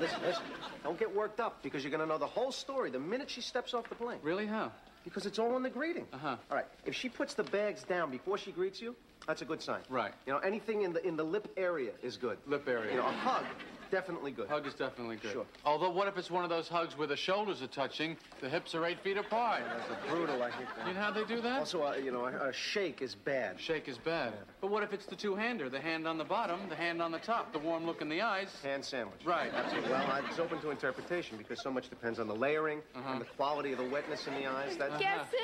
[0.01, 0.43] Listen, listen.
[0.83, 3.41] Don't get worked up because you're going to know the whole story the minute she
[3.41, 4.17] steps off the plane.
[4.23, 4.47] Really?
[4.47, 4.71] How?
[5.03, 6.07] Because it's all in the greeting.
[6.13, 6.35] Uh-huh.
[6.49, 6.65] All right.
[6.85, 8.95] If she puts the bags down before she greets you,
[9.27, 9.81] that's a good sign.
[9.89, 10.13] Right.
[10.25, 12.37] You know, anything in the in the lip area is good.
[12.47, 12.91] Lip area.
[12.91, 13.45] You know, a hug,
[13.91, 14.47] definitely good.
[14.49, 15.31] Hug is definitely good.
[15.33, 15.45] Sure.
[15.65, 18.73] Although, what if it's one of those hugs where the shoulders are touching, the hips
[18.73, 19.61] are eight feet apart?
[19.67, 20.41] That's a brutal.
[20.41, 20.87] I hate that.
[20.87, 21.59] You know how they do that?
[21.59, 23.59] Also, uh, you know, a, a shake is bad.
[23.59, 24.33] Shake is bad.
[24.61, 25.69] But what if it's the two-hander?
[25.69, 28.21] The hand on the bottom, the hand on the top, the warm look in the
[28.21, 28.47] eyes.
[28.63, 29.21] Hand sandwich.
[29.25, 29.51] Right.
[29.53, 29.91] Absolutely.
[29.91, 33.11] Well, it's open to interpretation because so much depends on the layering Uh-huh.
[33.11, 34.77] and the quality of the wetness in the eyes.
[34.77, 34.97] That.
[34.99, 35.37] Guess who?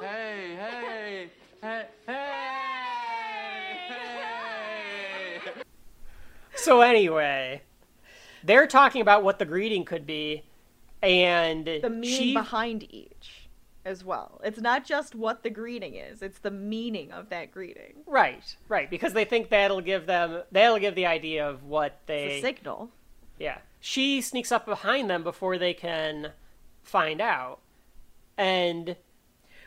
[0.06, 1.28] Hey, hey,
[1.60, 2.16] hey, hey,
[5.44, 5.52] hey.
[6.56, 7.62] So anyway,
[8.44, 10.44] they're talking about what the greeting could be,
[11.02, 13.48] and The meaning she behind each
[13.84, 14.40] as well.
[14.44, 17.94] It's not just what the greeting is; it's the meaning of that greeting.
[18.06, 22.40] right, right, because they think that'll give them that'll give the idea of what they
[22.40, 22.90] signal.
[23.38, 23.58] Yeah.
[23.80, 26.32] She sneaks up behind them before they can
[26.82, 27.60] find out.
[28.36, 28.96] And you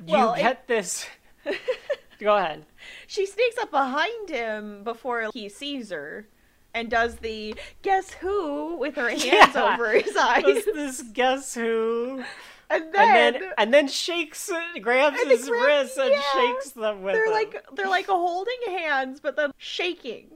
[0.07, 1.07] Well, it- get this.
[2.19, 2.65] Go ahead.
[3.07, 6.28] She sneaks up behind him before he sees her,
[6.74, 9.24] and does the guess who with her hands
[9.55, 9.74] Yeah.
[9.74, 12.24] over his eyes, This, this guess who?
[12.69, 14.49] and And then, then and then shakes
[14.82, 16.21] grabs his grab- wrists and yeah.
[16.34, 17.32] shakes them with they're him.
[17.34, 20.28] like they're like holding hands, but then shaking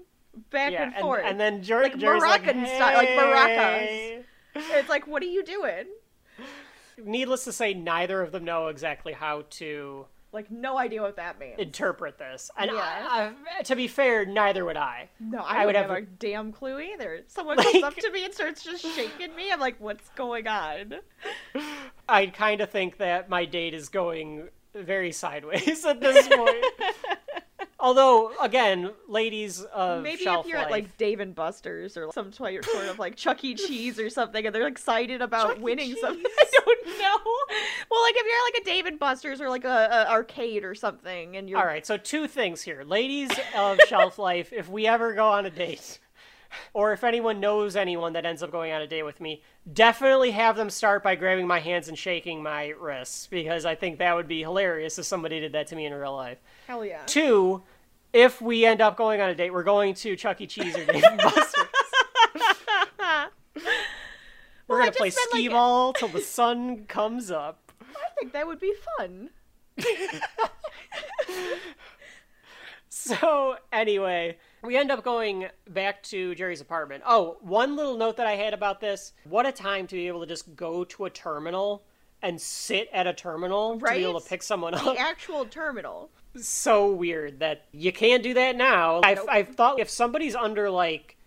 [0.51, 1.23] back yeah, and and, forth.
[1.25, 4.23] and then Jer- Like Jerry's like, Moroccan style- like maracas.
[4.55, 5.85] It's like, what are you doing?
[7.03, 10.05] Needless to say, neither of them know exactly how to
[10.37, 11.57] Like, no idea what that means.
[11.57, 12.51] interpret this.
[12.55, 12.77] And Yeah.
[12.77, 15.09] I, I, to be fair, neither would I.
[15.19, 17.23] no, I I, would have, have a damn clue either.
[17.27, 19.51] Someone Like- comes up to me and starts just shaking me.
[19.51, 20.93] I'm like, what's going on?
[22.07, 26.65] I kind of think that my date is going very sideways at this point.
[27.79, 32.65] Although, again, ladies of Maybe if you're at like Dave and Buster's or some sort
[32.65, 33.53] sort of like Chuck E.
[33.53, 36.25] Cheese or something, and they're excited about Chuck winning something.
[36.39, 37.17] I don't know.
[37.91, 39.67] Well, like if you're like a Dave and Buster's or like a,
[40.07, 42.83] a arcade or something, and you're All right, so two things here.
[42.83, 45.99] Ladies of shelf life, if we ever go on a date,
[46.73, 49.41] or if anyone knows anyone that ends up going on a date with me,
[49.73, 53.99] definitely have them start by grabbing my hands and shaking my wrists, because I think
[53.99, 56.37] that would be hilarious if somebody did that to me in real life.
[56.67, 57.03] hell yeah.
[57.05, 57.63] Two,
[58.13, 60.47] if we end up going on a date, we're going to Chuck E.
[60.47, 61.53] Cheese or Dave and Buster's.
[64.67, 67.71] We're Well, gonna play just meant, like- skee ball till the sun comes up.
[67.81, 69.29] I think that would be fun.
[72.89, 77.03] So anyway, we end up going back to Jerry's apartment.
[77.05, 80.21] Oh, one little note that I had about this: what a time to be able
[80.21, 81.83] to just go to a terminal
[82.21, 83.93] and sit at a terminal right?
[83.93, 84.83] to be able to pick someone up.
[84.83, 86.09] The actual terminal.
[86.35, 89.01] so weird that you can't do that now.
[89.03, 89.27] I've, Nope.
[89.29, 91.17] I've thought if somebody's under like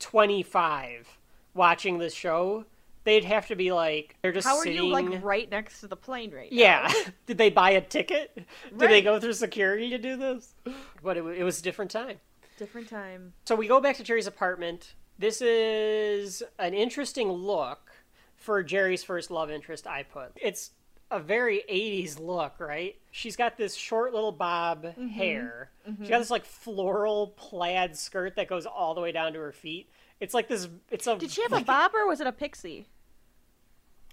[0.00, 1.18] 25
[1.54, 2.64] watching this show,
[3.04, 4.84] they'd have to be like they're just How are sitting.
[4.84, 6.58] you like right next to the plane right now?
[6.58, 6.92] Yeah.
[7.26, 8.34] Did they buy a ticket?
[8.76, 10.54] Did they go through security to do this?
[11.02, 12.18] But it, it was a different time.
[12.58, 13.32] Different time.
[13.46, 14.94] So we go back to Jerry's apartment.
[15.18, 17.90] This is an interesting look
[18.36, 20.32] for Jerry's first love interest, I put.
[20.36, 20.72] It's
[21.10, 22.96] a very 80s look, right?
[23.10, 25.06] She's got this short little bob Mm-hmm.
[25.08, 25.70] hair.
[26.00, 29.52] She's got this like floral plaid skirt that goes all the way down to her
[29.52, 29.88] feet.
[30.20, 32.86] It's like this it's a Did she have a bob or was it a pixie?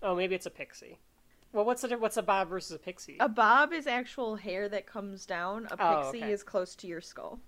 [0.03, 0.99] Oh, maybe it's a pixie.
[1.51, 3.17] Well, what's a what's a bob versus a pixie?
[3.19, 5.67] A bob is actual hair that comes down.
[5.71, 6.31] A Oh, pixie okay.
[6.31, 7.39] is close to your skull.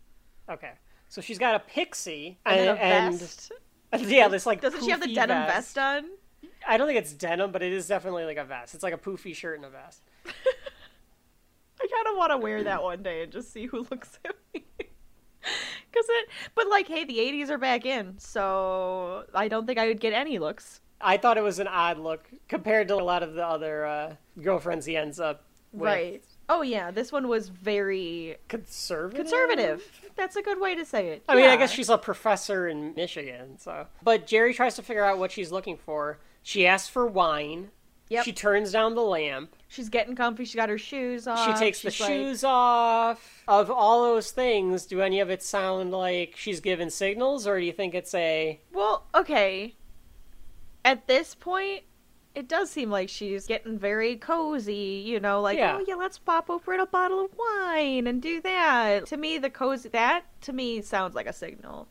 [0.50, 0.72] Okay.
[1.10, 3.52] So she's got a pixie And, then a vest.
[3.92, 6.06] and- yeah, this like Doesn't she have the denim vest on?
[6.68, 8.74] I don't think it's denim, but it is definitely like a vest.
[8.76, 10.02] It's like a poofy shirt and a vest.
[10.26, 14.36] I kind of want to wear that one day and just see who looks at
[14.54, 14.64] me.
[15.94, 19.88] Cause it, but like, hey, the '80s are back in, so I don't think I
[19.88, 20.82] would get any looks.
[21.00, 24.16] I thought it was an odd look compared to a lot of the other uh,
[24.42, 25.88] girlfriends he ends up with.
[25.88, 26.24] Right.
[26.50, 29.26] Oh yeah, this one was very Conservative.
[29.26, 29.92] conservative.
[30.16, 31.24] That's a good way to say it.
[31.28, 33.88] I mean, I guess she's a professor in Michigan, so.
[34.02, 36.20] But Jerry tries to figure out what she's looking for.
[36.44, 37.72] She asks for wine.
[38.10, 38.24] Yep.
[38.24, 39.54] She turns down the lamp.
[39.68, 40.46] she's getting comfy.
[40.46, 41.46] She got her shoes off.
[41.46, 43.44] She takes the like- shoes off.
[43.50, 47.66] Of all those things, do any of it sound like she's giving signals, or do
[47.66, 49.76] you think it's a Well, okay.
[50.86, 51.84] At this point,
[52.38, 55.78] it does seem like she's getting very cozy, you know, like, Yeah.
[55.80, 59.08] oh yeah, let's pop open a bottle of wine and do that.
[59.08, 61.88] To me, the cozy, that to me sounds like a signal.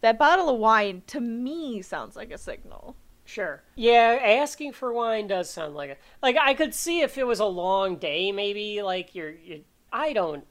[0.00, 2.96] That bottle of wine to me sounds like a signal.
[3.24, 3.62] Sure.
[3.76, 7.38] Yeah, asking for wine does sound like a Like I could see if it was
[7.38, 9.30] a long day, maybe like you're.
[9.30, 10.44] You, I don't.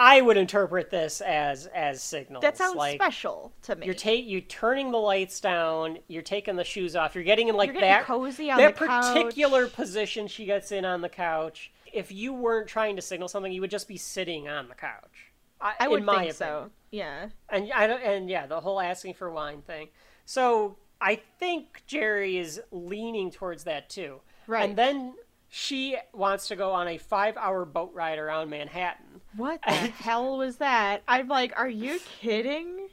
[0.00, 2.40] I would interpret this as as signals.
[2.40, 3.84] That sounds like, special to me.
[3.84, 5.98] You're ta- you're turning the lights down.
[6.08, 7.14] You're taking the shoes off.
[7.14, 9.14] You're getting in like You're getting that cozy on that the couch.
[9.14, 11.70] particular position she gets in on the couch.
[11.92, 15.32] If you weren't trying to signal something, you would just be sitting on the couch.
[15.60, 16.70] I, I would think so.
[16.90, 17.28] Yeah.
[17.50, 19.88] And I don't, and yeah, the whole asking for wine thing.
[20.24, 24.20] So I think Jerry is leaning towards that too.
[24.46, 24.66] Right.
[24.66, 25.14] And then
[25.50, 29.20] she wants to go on a five-hour boat ride around Manhattan.
[29.36, 31.02] What the hell was that?
[31.08, 32.88] I'm like, are you kidding?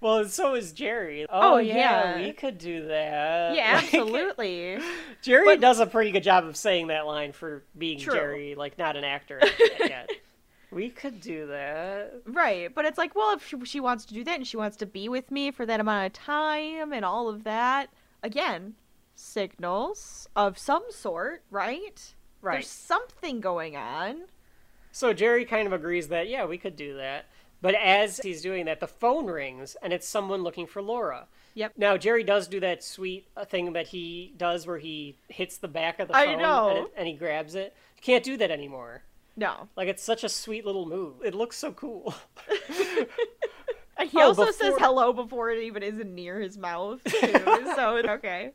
[0.00, 1.26] Well, so is Jerry.
[1.28, 1.74] Oh, Oh, yeah,
[2.16, 2.16] yeah.
[2.26, 3.54] we could do that.
[3.54, 4.78] Yeah, Like, absolutely.
[5.22, 8.14] Jerry But- does a pretty good job of saying that line for being True.
[8.14, 9.40] Jerry, like not an actor
[9.80, 10.08] yet.
[10.70, 12.14] we could do that.
[12.26, 14.76] Right, but it's like, well, if she, she wants to do that and she wants
[14.78, 17.90] to be with me for that amount of time and all of that,
[18.22, 18.74] again,
[19.20, 22.14] signals of some sort, right?
[22.42, 22.54] Right.
[22.54, 24.22] There's something going on.
[24.92, 27.26] So Jerry kind of agrees that yeah, we could do that.
[27.62, 31.26] But as he's doing that, the phone rings and it's someone looking for Laura.
[31.54, 31.74] Yep.
[31.76, 35.68] Now Jerry does do that sweet uh, thing that he does where he hits the
[35.68, 36.68] back of the I phone know.
[36.70, 37.74] And, it, and he grabs it.
[37.96, 39.02] You can't do that anymore.
[39.36, 39.68] No.
[39.76, 41.16] Like it's such a sweet little move.
[41.22, 42.14] It looks so cool.
[44.00, 47.32] And he Oh, also says hello before it even is near his mouth, too.
[47.76, 48.52] so, okay.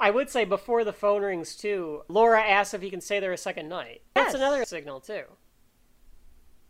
[0.00, 3.32] I would say before the phone rings too, Laura asks if he can stay there
[3.32, 4.00] a second night.
[4.14, 4.34] That's Yes.
[4.34, 5.24] another signal too.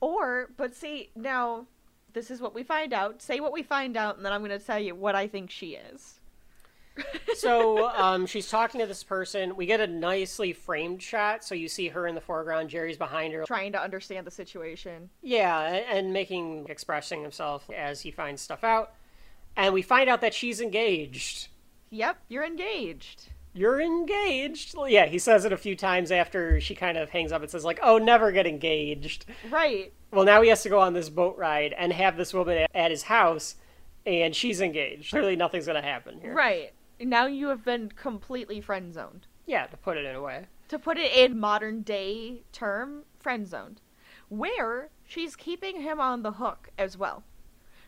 [0.01, 1.67] Or, but see, now,
[2.13, 3.23] this is what we find out.
[3.23, 5.51] Say what we find out, and then I'm going to tell you what I think
[5.51, 6.17] she is.
[7.37, 9.57] So um, she's talking to this person.
[9.57, 13.33] We get a nicely framed shot, so you see her in the foreground, Jerry's behind
[13.33, 13.45] her.
[13.47, 15.09] Trying to understand the situation.
[15.23, 18.93] Yeah, and making expressing himself as he finds stuff out.
[19.57, 21.49] And we find out that she's engaged.
[21.91, 23.31] Yep, you're engaged.
[23.53, 24.75] you're engaged.
[24.87, 27.65] Yeah, he says it a few times after she kind of hangs up and says,
[27.65, 29.27] like, oh, never get engaged.
[29.51, 29.93] Right.
[30.13, 32.91] Well, now he has to go on this boat ride and have this woman at
[32.91, 33.57] his house,
[34.07, 35.11] and she's engaged.
[35.11, 36.33] Clearly, nothing's going to happen here.
[36.35, 36.73] Right.
[37.01, 39.27] Now you have been completely friend zoned.
[39.47, 40.47] Yeah, to put it in a way.
[40.69, 43.81] To put it in modern day term, friend zoned.
[44.29, 47.25] Where she's keeping him on the hook as well.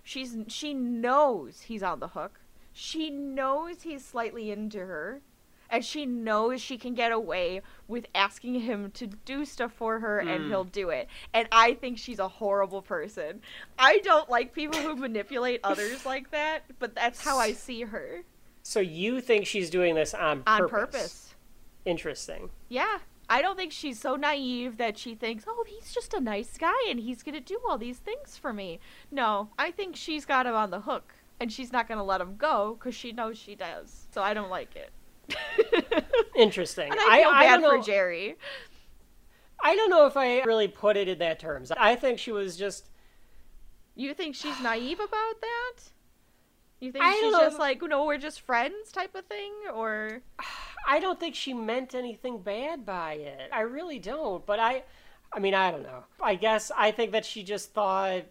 [0.02, 2.40] She's she knows he's on the hook.
[2.72, 5.20] She knows he's slightly into her.
[5.68, 10.18] And she knows she can get away with asking him to do stuff for her
[10.18, 10.48] and hmm.
[10.50, 11.08] he'll do it.
[11.32, 13.40] And I think she's a horrible person.
[13.78, 18.22] I don't like people who manipulate others like that, but that's how I see her.
[18.62, 20.70] So you think she's doing this on On purpose?
[20.70, 21.34] purpose.
[21.86, 22.50] Interesting.
[22.68, 22.98] Yeah.
[23.30, 26.86] I don't think she's so naive that she thinks, oh, he's just a nice guy
[26.90, 28.78] and he's going to do all these things for me.
[29.10, 32.20] No, I think she's got him on the hook and she's not going to let
[32.20, 34.06] him go because she knows she does.
[34.12, 34.92] So I don't like it.
[36.36, 36.88] Interesting.
[36.88, 38.36] And I feel I, bad don't for know, Jerry.
[39.60, 41.72] I don't know if I really put it in that terms.
[41.72, 42.90] I think she was just.
[43.96, 45.82] You think she's naive about that?
[46.78, 49.52] You think I she's just like, no, we're just friends type of thing?
[49.74, 50.22] Or.
[50.86, 53.50] I don't think she meant anything bad by it.
[53.52, 54.46] I really don't.
[54.46, 54.84] But I,
[55.32, 56.04] I mean, I don't know.
[56.20, 58.22] I guess I think that she just thought.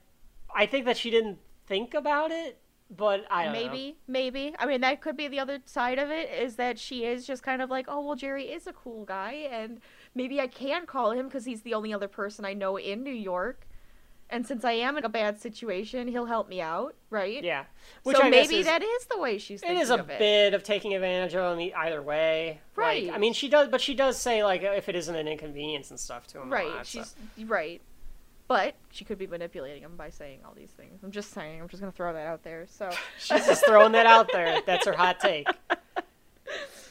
[0.55, 2.60] I think that she didn't think about it.
[2.95, 3.59] But I don't know.
[3.61, 4.53] Maybe, maybe.
[4.59, 7.41] I mean, that could be the other side of it is that she is just
[7.41, 9.79] kind of like, oh, well, Jerry is a cool guy, and
[10.13, 13.13] maybe I can call him because he's the only other person I know in New
[13.13, 13.65] York.
[14.29, 17.43] And since I am in a bad situation, he'll help me out, right?
[17.43, 17.65] Yeah.
[18.03, 20.19] Which so I maybe is- that is the way she's It is a of it.
[20.19, 22.61] bit of taking advantage of him either way.
[22.75, 23.07] Right.
[23.07, 25.89] Like, I mean, she does, but she does say like if it isn't an inconvenience
[25.91, 26.49] and stuff to him.
[26.49, 26.67] Right.
[26.67, 27.03] lot, so-
[27.35, 27.81] She's right.
[28.51, 31.03] But she could be manipulating him by saying all these things.
[31.03, 31.61] I'm just saying.
[31.61, 32.65] I'm just gonna throw that out there.
[32.67, 34.61] So She's just throwing that out there.
[34.65, 35.47] That's her hot take.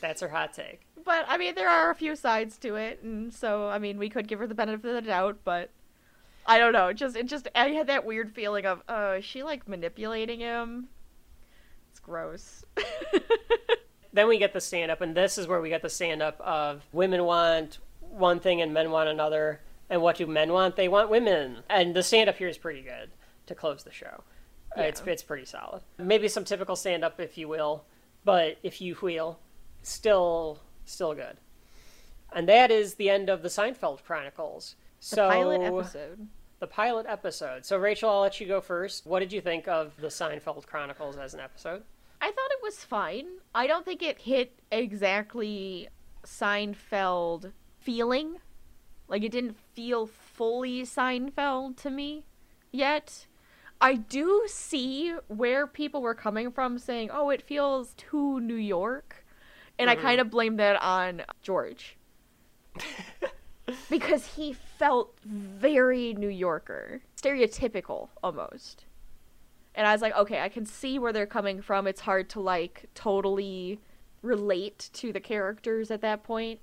[0.00, 0.80] That's her hot take.
[1.04, 4.08] But I mean, there are a few sides to it, and so I mean, we
[4.08, 5.68] could give her the benefit of the doubt, but
[6.46, 6.88] I don't know.
[6.88, 10.40] It just, it just, I had that weird feeling of, oh, is she like manipulating
[10.40, 10.88] him?
[11.90, 12.64] It's gross.
[14.12, 16.40] Then we get the stand up, and this is where we get the stand up
[16.40, 19.60] of women want one thing and men want another.
[19.90, 20.76] And what do men want?
[20.76, 21.58] They want women.
[21.68, 23.10] And the stand up here is pretty good
[23.46, 24.22] to close the show.
[24.78, 25.82] Uh, It's it's pretty solid.
[25.98, 27.84] Maybe some typical stand up, if you will,
[28.24, 29.40] but if you will,
[29.82, 31.38] still still good.
[32.32, 34.76] And that is the end of the Seinfeld Chronicles.
[35.00, 36.28] The so pilot episode.
[36.60, 37.64] the pilot episode.
[37.64, 39.04] So Rachel, I'll let you go first.
[39.06, 41.82] What did you think of the Seinfeld Chronicles as an episode?
[42.20, 43.26] I thought it was fine.
[43.54, 45.88] I don't think it hit exactly
[46.24, 48.36] Seinfeld feeling.
[49.10, 52.24] Like it didn't feel fully Seinfeld to me
[52.72, 53.26] yet.
[53.80, 59.26] I do see where people were coming from saying, "Oh, it feels too New York."
[59.78, 60.02] And I mm-hmm.
[60.02, 61.96] kind of blame that on George.
[63.90, 68.84] because he felt very New Yorker, stereotypical almost.
[69.74, 71.86] And I was like, okay, I can see where they're coming from.
[71.86, 73.80] It's hard to like totally
[74.22, 76.60] relate to the characters at that point.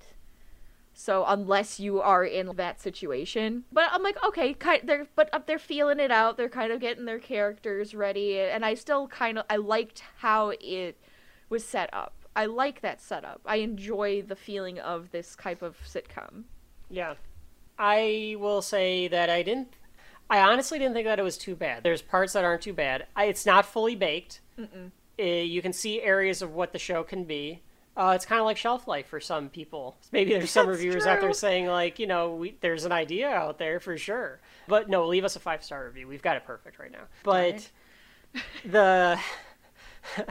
[1.00, 5.42] So unless you are in that situation, but I'm like, okay, kind they're but uh,
[5.46, 6.38] they're feeling it out.
[6.38, 10.54] They're kind of getting their characters ready, and I still kind of I liked how
[10.60, 10.98] it
[11.50, 12.16] was set up.
[12.36, 13.42] I like that setup.
[13.46, 16.46] I enjoy the feeling of this type of sitcom.
[16.90, 17.14] Yeah.
[17.78, 19.76] I will say that I didn't.
[20.32, 21.84] I honestly didn't think that it was too bad.
[21.84, 23.06] There's parts that aren't too bad.
[23.16, 24.42] I, it's not fully baked.
[24.60, 27.62] Uh, you can see areas of what the show can be.
[27.98, 29.98] Uh, it's kind of like shelf life for some people.
[30.12, 33.28] Maybe there's some That's reviewers out there saying like, you know, we, there's an idea
[33.28, 34.40] out there for sure.
[34.68, 36.08] But no, leave us a five star review.
[36.08, 37.06] We've got it perfect right now.
[37.24, 37.70] But
[38.64, 39.20] the,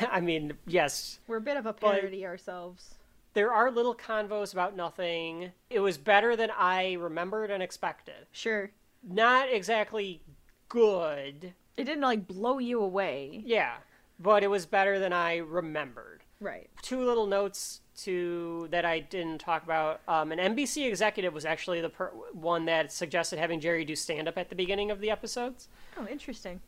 [0.10, 2.94] I mean, yes, We're a bit of a parody ourselves.
[3.34, 5.52] there are little convos about nothing.
[5.70, 8.26] It was better than I remembered and expected.
[8.32, 8.70] Sure.
[9.02, 10.20] Not exactly
[10.68, 13.42] good, It didn't like blow you away.
[13.46, 13.76] yeah,
[14.18, 16.22] but it was better than I remembered.
[16.40, 16.70] Right.
[16.82, 20.00] Two little notes to that I didn't talk about.
[20.08, 24.26] Um, an NBC executive was actually the per- one that suggested having Jerry do stand
[24.26, 25.68] up at the beginning of the episodes.
[25.98, 26.60] Oh, interesting.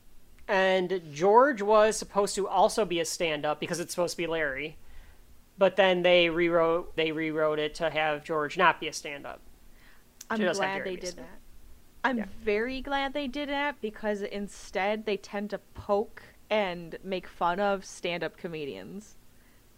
[0.46, 4.26] And George was supposed to also be a stand up because it's supposed to be
[4.26, 4.76] Larry.
[5.56, 9.40] But then they rewrote they rewrote it to have George not be a stand up.
[10.28, 11.38] I'm She does have glad they did that.
[12.04, 12.24] I'm Yeah.
[12.42, 17.84] very glad they did that because instead they tend to poke and make fun of
[17.84, 19.16] stand-up comedians.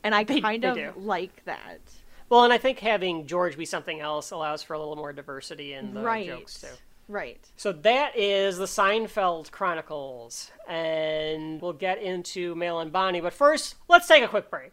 [0.04, 0.92] And I They- kind they of do.
[0.96, 1.80] like that.
[2.28, 5.72] Well, and I think having George be something else allows for a little more diversity
[5.74, 6.26] in the right.
[6.26, 6.68] jokes too.
[7.06, 7.38] Right.
[7.56, 13.22] So that is the Seinfeld Chronicles, and we'll get into Male Unbonding.
[13.22, 14.72] But first, let's take a quick break.